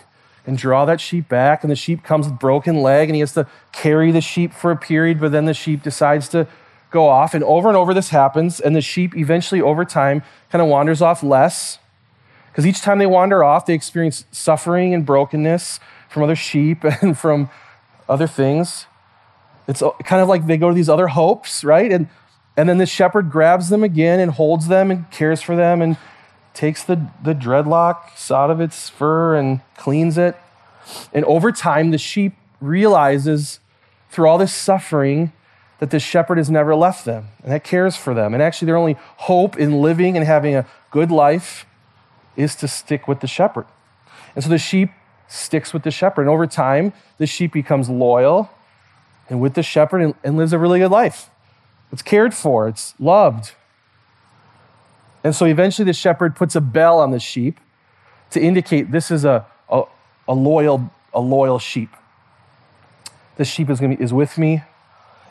[0.46, 1.64] and draw that sheep back.
[1.64, 4.72] And the sheep comes with broken leg and he has to carry the sheep for
[4.72, 6.48] a period, but then the sheep decides to
[6.92, 7.34] go off.
[7.34, 8.60] And over and over this happens.
[8.60, 11.80] And the sheep eventually, over time, kind of wanders off less.
[12.52, 15.80] Because each time they wander off, they experience suffering and brokenness
[16.10, 17.50] from other sheep and from
[18.08, 18.86] other things.
[19.68, 21.92] It's kind of like they go to these other hopes, right?
[21.92, 22.10] And,
[22.58, 25.96] and then the shepherd grabs them again and holds them and cares for them and
[26.56, 30.36] takes the, the dreadlocks out of its fur and cleans it.
[31.14, 33.60] And over time, the sheep realizes
[34.10, 35.32] through all this suffering
[35.80, 38.34] that the shepherd has never left them and that cares for them.
[38.34, 41.66] And actually, their only hope in living and having a good life
[42.36, 43.66] is to stick with the shepherd.
[44.36, 44.92] And so the sheep
[45.28, 46.22] sticks with the shepherd.
[46.22, 48.50] And over time, the sheep becomes loyal
[49.30, 51.30] and with the shepherd and, and lives a really good life.
[51.92, 53.54] It's cared for, it's loved,
[55.24, 57.60] and so eventually the shepherd puts a bell on the sheep
[58.32, 59.84] to indicate this is a, a,
[60.28, 61.90] a loyal, a loyal sheep.
[63.38, 64.64] The sheep is, gonna be, is with me.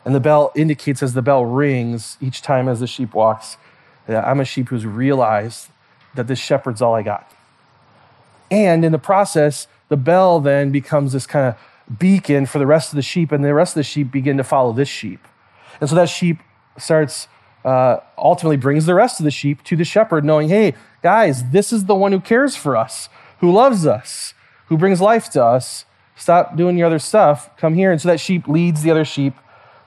[0.09, 3.57] And the bell indicates as the bell rings each time as the sheep walks
[4.07, 5.67] that I'm a sheep who's realized
[6.15, 7.31] that this shepherd's all I got.
[8.49, 12.91] And in the process, the bell then becomes this kind of beacon for the rest
[12.91, 15.27] of the sheep, and the rest of the sheep begin to follow this sheep.
[15.79, 16.39] And so that sheep
[16.79, 17.27] starts
[17.63, 21.71] uh, ultimately brings the rest of the sheep to the shepherd, knowing, hey, guys, this
[21.71, 23.09] is the one who cares for us,
[23.41, 24.33] who loves us,
[24.69, 25.85] who brings life to us.
[26.15, 27.55] Stop doing your other stuff.
[27.57, 27.91] Come here.
[27.91, 29.35] And so that sheep leads the other sheep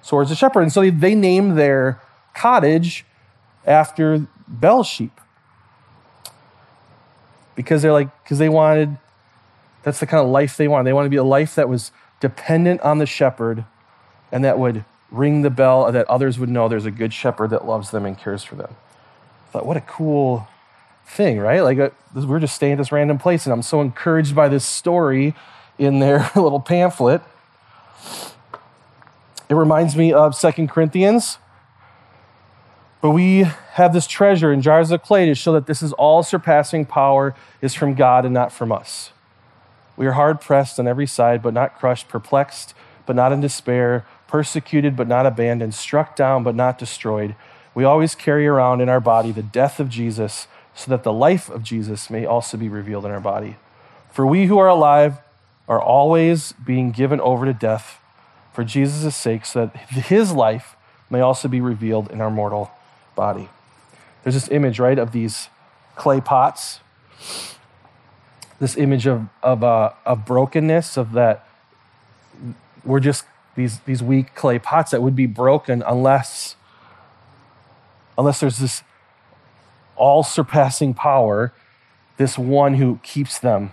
[0.07, 0.63] towards the shepherd.
[0.63, 2.01] And so they, they name their
[2.35, 3.05] cottage
[3.67, 5.21] after Bell sheep
[7.55, 8.97] because they're like, because they wanted,
[9.83, 10.85] that's the kind of life they wanted.
[10.85, 13.65] They wanted to be a life that was dependent on the shepherd
[14.31, 17.67] and that would ring the bell that others would know there's a good shepherd that
[17.67, 18.75] loves them and cares for them.
[19.49, 20.49] I thought, what a cool
[21.05, 21.61] thing, right?
[21.61, 24.65] Like, uh, we're just staying at this random place, and I'm so encouraged by this
[24.65, 25.35] story
[25.79, 27.21] in their little pamphlet.
[29.53, 31.37] It reminds me of Second Corinthians.
[33.03, 33.41] But we
[33.73, 37.35] have this treasure in jars of clay to show that this is all surpassing power
[37.61, 39.11] is from God and not from us.
[39.95, 42.73] We are hard pressed on every side, but not crushed, perplexed,
[43.05, 47.37] but not in despair, persecuted but not abandoned, struck down but not destroyed.
[47.75, 51.51] We always carry around in our body the death of Jesus so that the life
[51.51, 53.57] of Jesus may also be revealed in our body.
[54.11, 55.19] For we who are alive
[55.69, 57.99] are always being given over to death
[58.53, 60.77] for Jesus' sake, so that his life
[61.11, 62.71] may also be revealed in our mortal
[63.15, 63.49] body.
[64.23, 65.49] There's this image, right, of these
[65.97, 66.81] clay pots,
[68.61, 71.47] this image of, of, uh, of brokenness, of that
[72.85, 73.25] we're just
[73.55, 76.57] these, these weak clay pots that would be broken unless,
[78.17, 78.83] unless there's this
[79.97, 81.53] all surpassing power,
[82.17, 83.73] this one who keeps them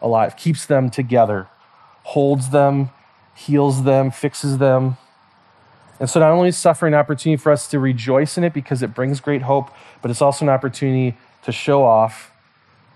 [0.00, 1.48] alive, keeps them together,
[2.04, 2.90] holds them,
[3.36, 4.96] heals them, fixes them.
[6.00, 8.82] And so, not only is suffering an opportunity for us to rejoice in it because
[8.82, 9.70] it brings great hope,
[10.02, 12.32] but it's also an opportunity to show off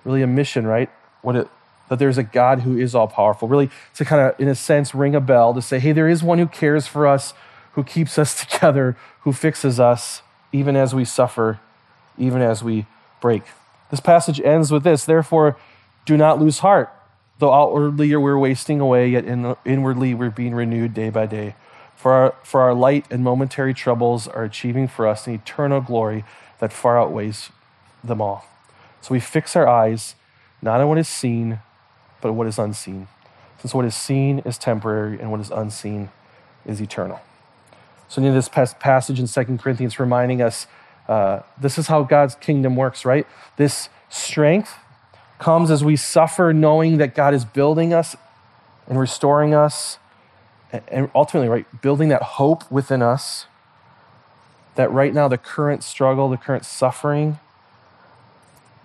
[0.04, 0.90] really a mission, right?
[1.22, 1.48] What it,
[1.88, 3.48] that there's a God who is all powerful.
[3.48, 6.22] Really, to kind of, in a sense, ring a bell to say, hey, there is
[6.22, 7.32] one who cares for us,
[7.72, 10.22] who keeps us together, who fixes us,
[10.52, 11.60] even as we suffer,
[12.18, 12.86] even as we
[13.20, 13.42] break.
[13.90, 15.56] This passage ends with this Therefore,
[16.06, 16.92] do not lose heart.
[17.40, 21.54] Though outwardly we're wasting away, yet in, inwardly we're being renewed day by day.
[21.96, 26.24] For our, for our light and momentary troubles are achieving for us an eternal glory
[26.58, 27.50] that far outweighs
[28.04, 28.46] them all.
[29.00, 30.16] So we fix our eyes
[30.60, 31.60] not on what is seen,
[32.20, 33.08] but what is unseen.
[33.58, 36.10] Since what is seen is temporary and what is unseen
[36.66, 37.22] is eternal.
[38.08, 40.66] So, in this passage in 2 Corinthians, reminding us
[41.08, 43.26] uh, this is how God's kingdom works, right?
[43.56, 44.74] This strength
[45.40, 48.14] comes as we suffer, knowing that God is building us
[48.86, 49.98] and restoring us
[50.72, 53.46] and ultimately, right, building that hope within us
[54.76, 57.38] that right now the current struggle, the current suffering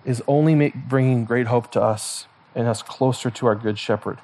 [0.04, 4.18] is only make, bringing great hope to us and us closer to our good shepherd.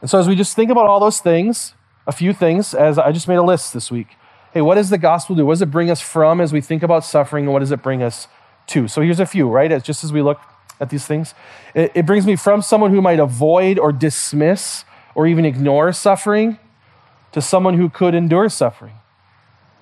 [0.00, 1.74] And so, as we just think about all those things,
[2.06, 4.16] a few things, as I just made a list this week.
[4.52, 5.46] Hey, what does the gospel do?
[5.46, 7.82] What does it bring us from as we think about suffering, and what does it
[7.82, 8.28] bring us
[8.68, 8.88] to?
[8.88, 9.70] So, here's a few, right?
[9.70, 10.40] As, just as we look
[10.80, 11.34] at these things,
[11.74, 16.58] it, it brings me from someone who might avoid or dismiss or even ignore suffering
[17.32, 18.94] to someone who could endure suffering,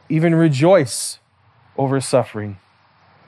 [0.08, 1.18] even rejoice
[1.76, 2.58] over suffering.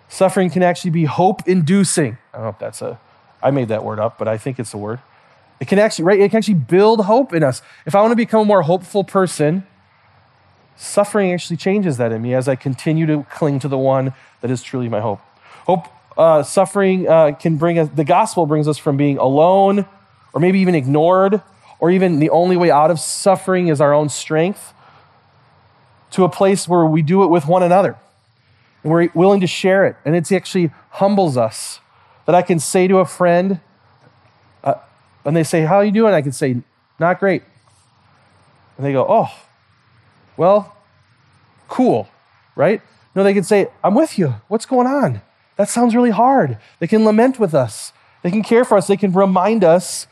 [0.08, 2.18] Suffering can actually be hope inducing.
[2.32, 3.00] I don't know if that's a,
[3.42, 5.00] I made that word up, but I think it's a word.
[5.58, 6.20] It can actually, right?
[6.20, 7.62] It can actually build hope in us.
[7.86, 9.64] If I want to become a more hopeful person,
[10.76, 14.50] suffering actually changes that in me as I continue to cling to the one that
[14.50, 15.20] is truly my hope.
[15.66, 15.86] Hope,
[16.16, 19.86] uh, suffering uh, can bring us, the gospel brings us from being alone
[20.32, 21.40] or maybe even ignored
[21.78, 24.72] or even the only way out of suffering is our own strength,
[26.12, 27.96] to a place where we do it with one another
[28.82, 29.96] and we're willing to share it.
[30.04, 31.80] And it actually humbles us
[32.26, 33.60] that I can say to a friend,
[34.62, 34.74] uh,
[35.24, 36.14] and they say, How are you doing?
[36.14, 36.62] I can say,
[36.98, 37.42] Not great.
[38.76, 39.28] And they go, Oh,
[40.36, 40.76] well,
[41.68, 42.08] cool,
[42.54, 42.80] right?
[43.14, 44.34] No, they can say, I'm with you.
[44.48, 45.20] What's going on?
[45.56, 46.58] That sounds really hard.
[46.78, 47.92] They can lament with us,
[48.22, 50.06] they can care for us, they can remind us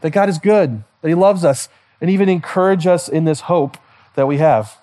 [0.00, 1.68] that God is good, that He loves us,
[2.00, 3.76] and even encourage us in this hope
[4.14, 4.78] that we have.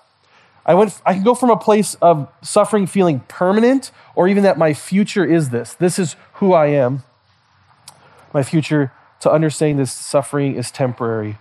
[0.64, 4.58] I, went, I can go from a place of suffering feeling permanent, or even that
[4.58, 5.74] my future is this.
[5.74, 7.02] This is who I am.
[8.34, 11.38] My future, to understanding this suffering is temporary.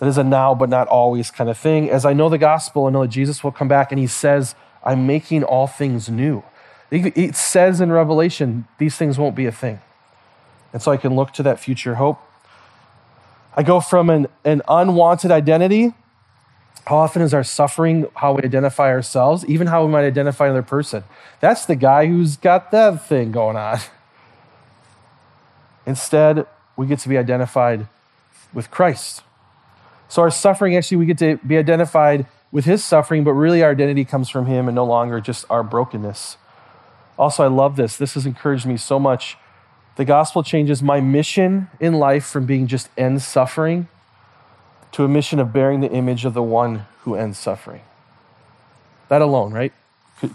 [0.00, 1.88] That is a now but not always kind of thing.
[1.88, 4.56] As I know the gospel, I know that Jesus will come back and he says,
[4.82, 6.42] I'm making all things new.
[6.94, 9.80] It says in Revelation, these things won't be a thing.
[10.72, 12.20] And so I can look to that future hope.
[13.56, 15.94] I go from an, an unwanted identity.
[16.86, 20.62] How often is our suffering how we identify ourselves, even how we might identify another
[20.62, 21.04] person?
[21.40, 23.78] That's the guy who's got that thing going on.
[25.86, 27.88] Instead, we get to be identified
[28.52, 29.22] with Christ.
[30.08, 33.70] So, our suffering, actually, we get to be identified with his suffering, but really our
[33.70, 36.36] identity comes from him and no longer just our brokenness.
[37.18, 37.96] Also, I love this.
[37.96, 39.36] This has encouraged me so much
[39.96, 43.86] the gospel changes my mission in life from being just end suffering
[44.92, 47.82] to a mission of bearing the image of the one who ends suffering.
[49.08, 49.72] That alone, right,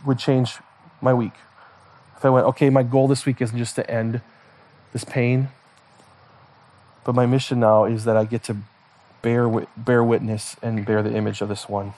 [0.05, 0.59] would change
[1.01, 1.33] my week.
[2.15, 4.21] If I went, okay, my goal this week isn't just to end
[4.93, 5.49] this pain,
[7.03, 8.57] but my mission now is that I get to
[9.21, 11.93] bear, bear witness and bear the image of this one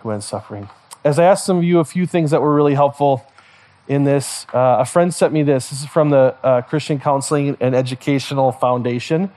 [0.00, 0.68] who ends suffering.
[1.04, 3.26] As I asked some of you a few things that were really helpful
[3.88, 4.46] in this.
[4.54, 5.70] Uh, a friend sent me this.
[5.70, 9.32] This is from the uh, Christian Counseling and Educational Foundation.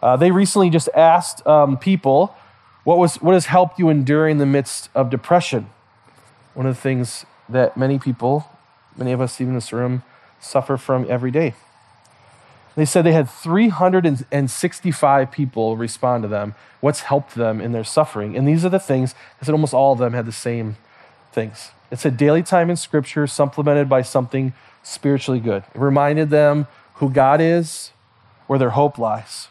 [0.00, 2.34] Uh, they recently just asked um, people
[2.84, 5.68] what, was, what has helped you endure in the midst of depression?
[6.54, 8.48] One of the things that many people,
[8.96, 10.04] many of us even in this room,
[10.40, 11.54] suffer from every day.
[12.76, 16.54] They said they had 365 people respond to them.
[16.80, 18.36] What's helped them in their suffering?
[18.36, 20.76] And these are the things, I said almost all of them had the same
[21.32, 21.72] things.
[21.90, 25.64] It's a daily time in Scripture supplemented by something spiritually good.
[25.74, 27.92] It reminded them who God is,
[28.46, 29.48] where their hope lies.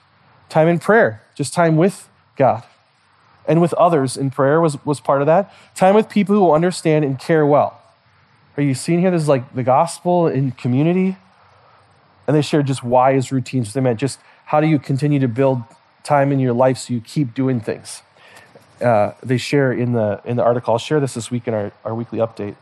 [0.49, 2.63] Time in prayer, just time with God
[3.47, 5.51] and with others in prayer was, was part of that.
[5.73, 7.81] Time with people who understand and care well.
[8.57, 9.09] Are you seeing here?
[9.09, 11.15] This is like the gospel in community.
[12.27, 13.99] And they shared just why is routines they meant.
[13.99, 15.63] Just how do you continue to build
[16.03, 18.01] time in your life so you keep doing things.
[18.81, 21.71] Uh, they share in the, in the article, I'll share this this week in our,
[21.83, 22.55] our weekly update,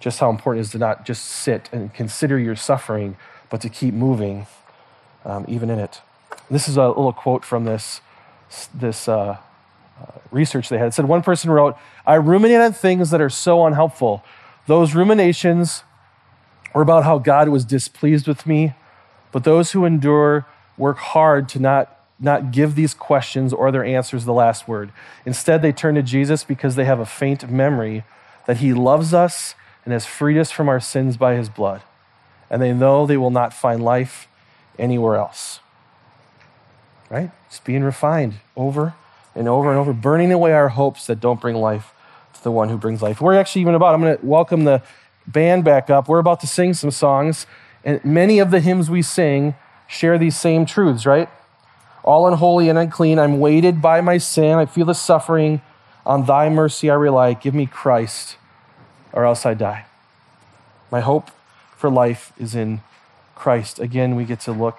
[0.00, 3.16] just how important it is to not just sit and consider your suffering,
[3.48, 4.46] but to keep moving
[5.24, 6.00] um, even in it.
[6.50, 8.00] This is a little quote from this,
[8.74, 9.38] this uh,
[10.00, 10.88] uh, research they had.
[10.88, 14.24] It said one person wrote, I ruminate on things that are so unhelpful.
[14.66, 15.84] Those ruminations
[16.74, 18.74] were about how God was displeased with me,
[19.30, 20.46] but those who endure
[20.76, 24.92] work hard to not, not give these questions or their answers the last word.
[25.26, 28.04] Instead, they turn to Jesus because they have a faint memory
[28.46, 29.54] that he loves us
[29.84, 31.82] and has freed us from our sins by his blood.
[32.48, 34.28] And they know they will not find life
[34.78, 35.60] anywhere else.
[37.10, 37.30] Right?
[37.48, 38.94] It's being refined over
[39.34, 41.92] and over and over, burning away our hopes that don't bring life
[42.34, 43.20] to the one who brings life.
[43.20, 44.82] We're actually even about, I'm going to welcome the
[45.26, 46.08] band back up.
[46.08, 47.46] We're about to sing some songs,
[47.84, 49.54] and many of the hymns we sing
[49.86, 51.28] share these same truths, right?
[52.04, 54.58] All unholy and unclean, I'm weighted by my sin.
[54.58, 55.62] I feel the suffering.
[56.04, 57.34] On thy mercy I rely.
[57.34, 58.36] Give me Christ,
[59.12, 59.86] or else I die.
[60.90, 61.30] My hope
[61.76, 62.80] for life is in
[63.34, 63.78] Christ.
[63.78, 64.78] Again, we get to look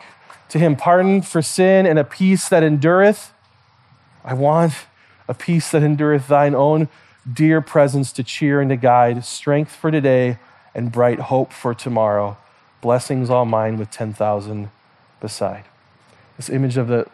[0.49, 3.33] to him, pardon for sin and a peace that endureth.
[4.23, 4.73] I want
[5.27, 6.89] a peace that endureth thine own
[7.31, 10.37] dear presence to cheer and to guide, strength for today
[10.75, 12.37] and bright hope for tomorrow.
[12.81, 14.69] Blessings all mine with 10,000
[15.19, 15.63] beside.
[16.37, 17.07] This image of the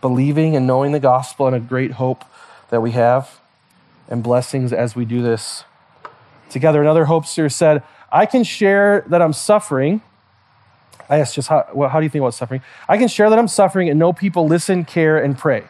[0.00, 2.24] believing and knowing the gospel and a great hope
[2.70, 3.40] that we have,
[4.08, 5.64] and blessings as we do this
[6.50, 6.82] together.
[6.82, 10.02] Another hopester said, I can share that I'm suffering.
[11.08, 12.62] I asked just how, well, how do you think about suffering?
[12.88, 15.64] I can share that I'm suffering and know people listen, care, and pray.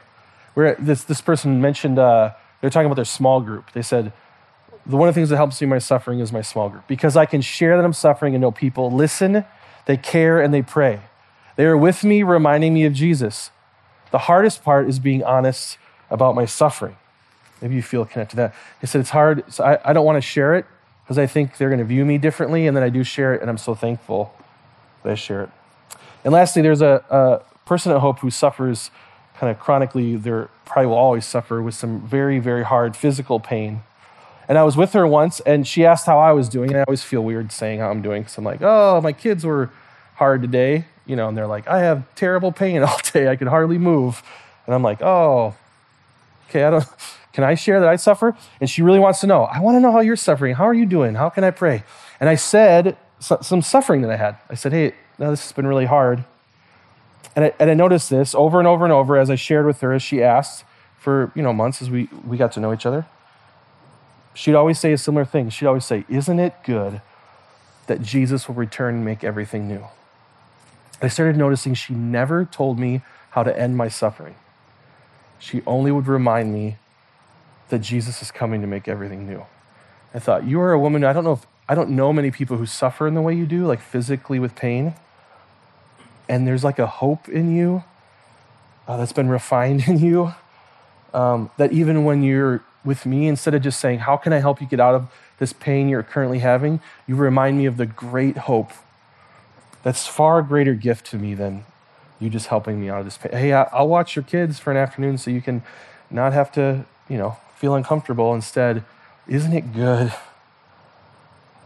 [0.55, 3.73] Where this, this person mentioned, uh, they're talking about their small group.
[3.73, 4.13] They said,
[4.87, 7.17] the one of the things that helps me my suffering is my small group because
[7.17, 9.45] I can share that I'm suffering and know people listen,
[9.87, 11.01] they care, and they pray.
[11.57, 13.51] They are with me, reminding me of Jesus.
[14.11, 15.79] The hardest part is being honest
[16.11, 16.97] about my suffering.
[17.61, 18.55] Maybe you feel connected to that.
[18.81, 19.45] He said, It's hard.
[19.53, 20.67] So I, I don't want to share it
[21.05, 22.67] because I think they're going to view me differently.
[22.67, 24.35] And then I do share it, and I'm so thankful
[25.03, 25.51] that I share it.
[26.25, 28.91] And lastly, there's a, a person at Hope who suffers
[29.37, 33.83] kind of chronically, they probably will always suffer with some very, very hard physical pain.
[34.49, 36.71] And I was with her once, and she asked how I was doing.
[36.71, 39.45] And I always feel weird saying how I'm doing because I'm like, oh, my kids
[39.45, 39.71] were
[40.17, 43.29] hard today you know, and they're like, I have terrible pain all day.
[43.29, 44.23] I can hardly move.
[44.67, 45.55] And I'm like, oh,
[46.49, 46.85] okay, I don't,
[47.33, 48.37] can I share that I suffer?
[48.61, 50.55] And she really wants to know, I want to know how you're suffering.
[50.55, 51.15] How are you doing?
[51.15, 51.85] How can I pray?
[52.21, 54.37] And I said some suffering that I had.
[54.49, 56.25] I said, hey, now this has been really hard.
[57.37, 59.81] And I, and I noticed this over and over and over as I shared with
[59.81, 60.65] her, as she asked
[60.99, 63.07] for, you know, months as we, we got to know each other.
[64.33, 65.51] She'd always say a similar thing.
[65.51, 67.03] She'd always say, isn't it good
[67.87, 69.85] that Jesus will return and make everything new?
[71.03, 74.36] I started noticing she never told me how to end my suffering.
[75.38, 76.76] She only would remind me
[77.68, 79.45] that Jesus is coming to make everything new.
[80.14, 82.57] I thought, you are a woman, I don't know if, I don't know many people
[82.57, 84.95] who suffer in the way you do, like physically with pain.
[86.28, 87.84] And there's like a hope in you
[88.86, 90.34] uh, that's been refined in you.
[91.12, 94.61] Um, that even when you're with me, instead of just saying, How can I help
[94.61, 96.80] you get out of this pain you're currently having?
[97.07, 98.72] You remind me of the great hope
[99.85, 101.64] that's far greater gift to me than
[102.18, 103.32] you just helping me out of this pain.
[103.32, 105.62] Hey, I'll watch your kids for an afternoon so you can
[106.11, 108.35] not have to, you know, feel uncomfortable.
[108.35, 108.82] Instead,
[109.28, 110.12] isn't it good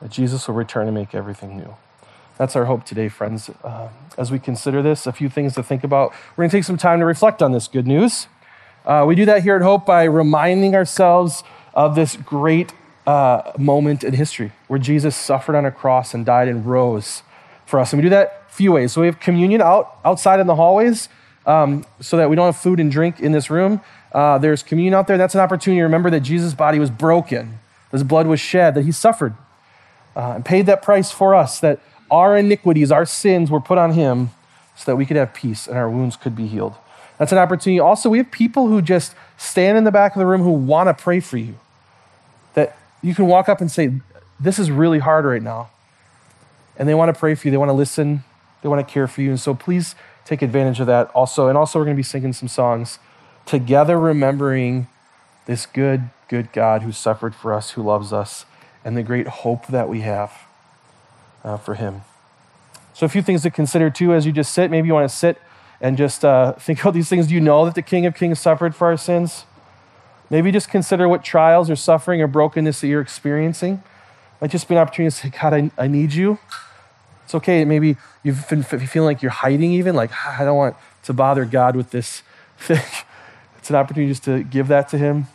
[0.02, 1.76] that Jesus will return and make everything new?
[2.36, 3.50] That's our hope today, friends.
[3.62, 6.12] Uh, as we consider this, a few things to think about.
[6.36, 8.26] We're going to take some time to reflect on this good news.
[8.84, 11.44] Uh, we do that here at Hope by reminding ourselves
[11.74, 12.72] of this great
[13.06, 17.22] uh, moment in history where Jesus suffered on a cross and died and rose
[17.68, 17.92] for us.
[17.92, 18.92] And we do that a few ways.
[18.92, 21.10] So we have communion out outside in the hallways
[21.46, 23.82] um, so that we don't have food and drink in this room.
[24.10, 25.18] Uh, there's communion out there.
[25.18, 27.58] That's an opportunity to remember that Jesus' body was broken,
[27.92, 29.34] his blood was shed, that he suffered
[30.16, 33.92] uh, and paid that price for us, that our iniquities, our sins were put on
[33.92, 34.30] him
[34.74, 36.74] so that we could have peace and our wounds could be healed.
[37.18, 37.80] That's an opportunity.
[37.80, 40.88] Also, we have people who just stand in the back of the room who want
[40.88, 41.56] to pray for you.
[42.54, 43.92] That you can walk up and say,
[44.40, 45.68] This is really hard right now
[46.78, 47.50] and they want to pray for you.
[47.50, 48.24] They want to listen.
[48.62, 49.30] They want to care for you.
[49.30, 51.48] And so please take advantage of that also.
[51.48, 52.98] And also, we're going to be singing some songs
[53.44, 54.88] together, remembering
[55.46, 58.44] this good, good God who suffered for us, who loves us,
[58.84, 60.46] and the great hope that we have
[61.42, 62.02] uh, for Him.
[62.94, 64.70] So, a few things to consider too as you just sit.
[64.70, 65.40] Maybe you want to sit
[65.80, 67.26] and just uh, think about these things.
[67.26, 69.44] Do you know that the King of Kings suffered for our sins?
[70.30, 73.74] Maybe just consider what trials or suffering or brokenness that you're experiencing.
[73.74, 76.38] It might just be an opportunity to say, God, I, I need you.
[77.28, 77.62] It's okay.
[77.66, 81.44] Maybe you've been feeling like you're hiding, even like, ah, I don't want to bother
[81.44, 82.22] God with this
[82.58, 82.80] thing.
[83.58, 85.26] It's an opportunity just to give that to Him.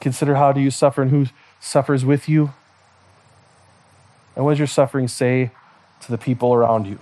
[0.00, 1.26] Consider how do you suffer and who
[1.60, 2.54] suffers with you.
[4.34, 5.50] And what does your suffering say
[6.00, 6.98] to the people around you?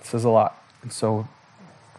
[0.00, 0.56] It says a lot.
[0.80, 1.28] And so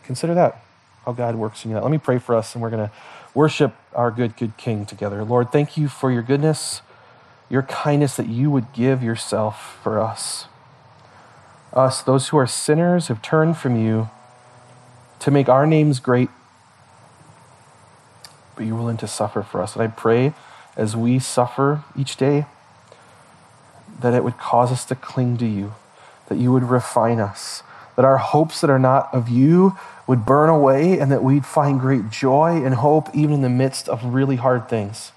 [0.05, 0.59] consider that,
[1.05, 1.77] how God works in you.
[1.77, 2.91] Let me pray for us, and we're going to
[3.35, 5.23] worship our good, good King together.
[5.23, 6.81] Lord, thank you for your goodness,
[7.55, 10.47] your kindness that you would give yourself for us.
[11.71, 14.09] Us, those who are sinners, have turned from you
[15.19, 16.27] to make our names great,
[18.57, 19.73] but you're willing to suffer for us.
[19.73, 20.33] And I pray
[20.75, 22.45] as we suffer each day
[24.01, 25.75] that it would cause us to cling to you,
[26.27, 27.63] that you would refine us,
[27.95, 29.77] that our hopes that are not of you
[30.07, 33.87] would burn away, and that we'd find great joy and hope even in the midst
[33.87, 35.13] of really hard things.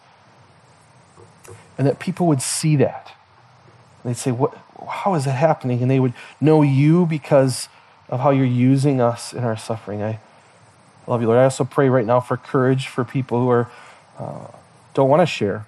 [1.78, 3.12] And that people would see that.
[4.04, 4.56] They'd say, what,
[4.88, 5.80] How is that happening?
[5.80, 7.68] And they would know you because
[8.08, 10.02] of how you're using us in our suffering.
[10.02, 10.18] I
[11.06, 11.38] love you, Lord.
[11.38, 13.70] I also pray right now for courage for people who are,
[14.18, 14.48] uh,
[14.94, 15.66] don't want to share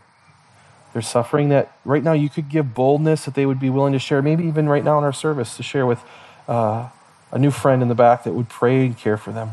[0.92, 3.98] their suffering, that right now you could give boldness that they would be willing to
[3.98, 6.00] share, maybe even right now in our service, to share with
[6.48, 6.88] uh,
[7.30, 9.52] a new friend in the back that would pray and care for them.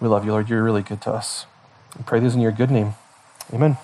[0.00, 0.48] We love you, Lord.
[0.48, 1.46] You're really good to us.
[1.98, 2.94] We pray this in your good name.
[3.52, 3.76] Amen.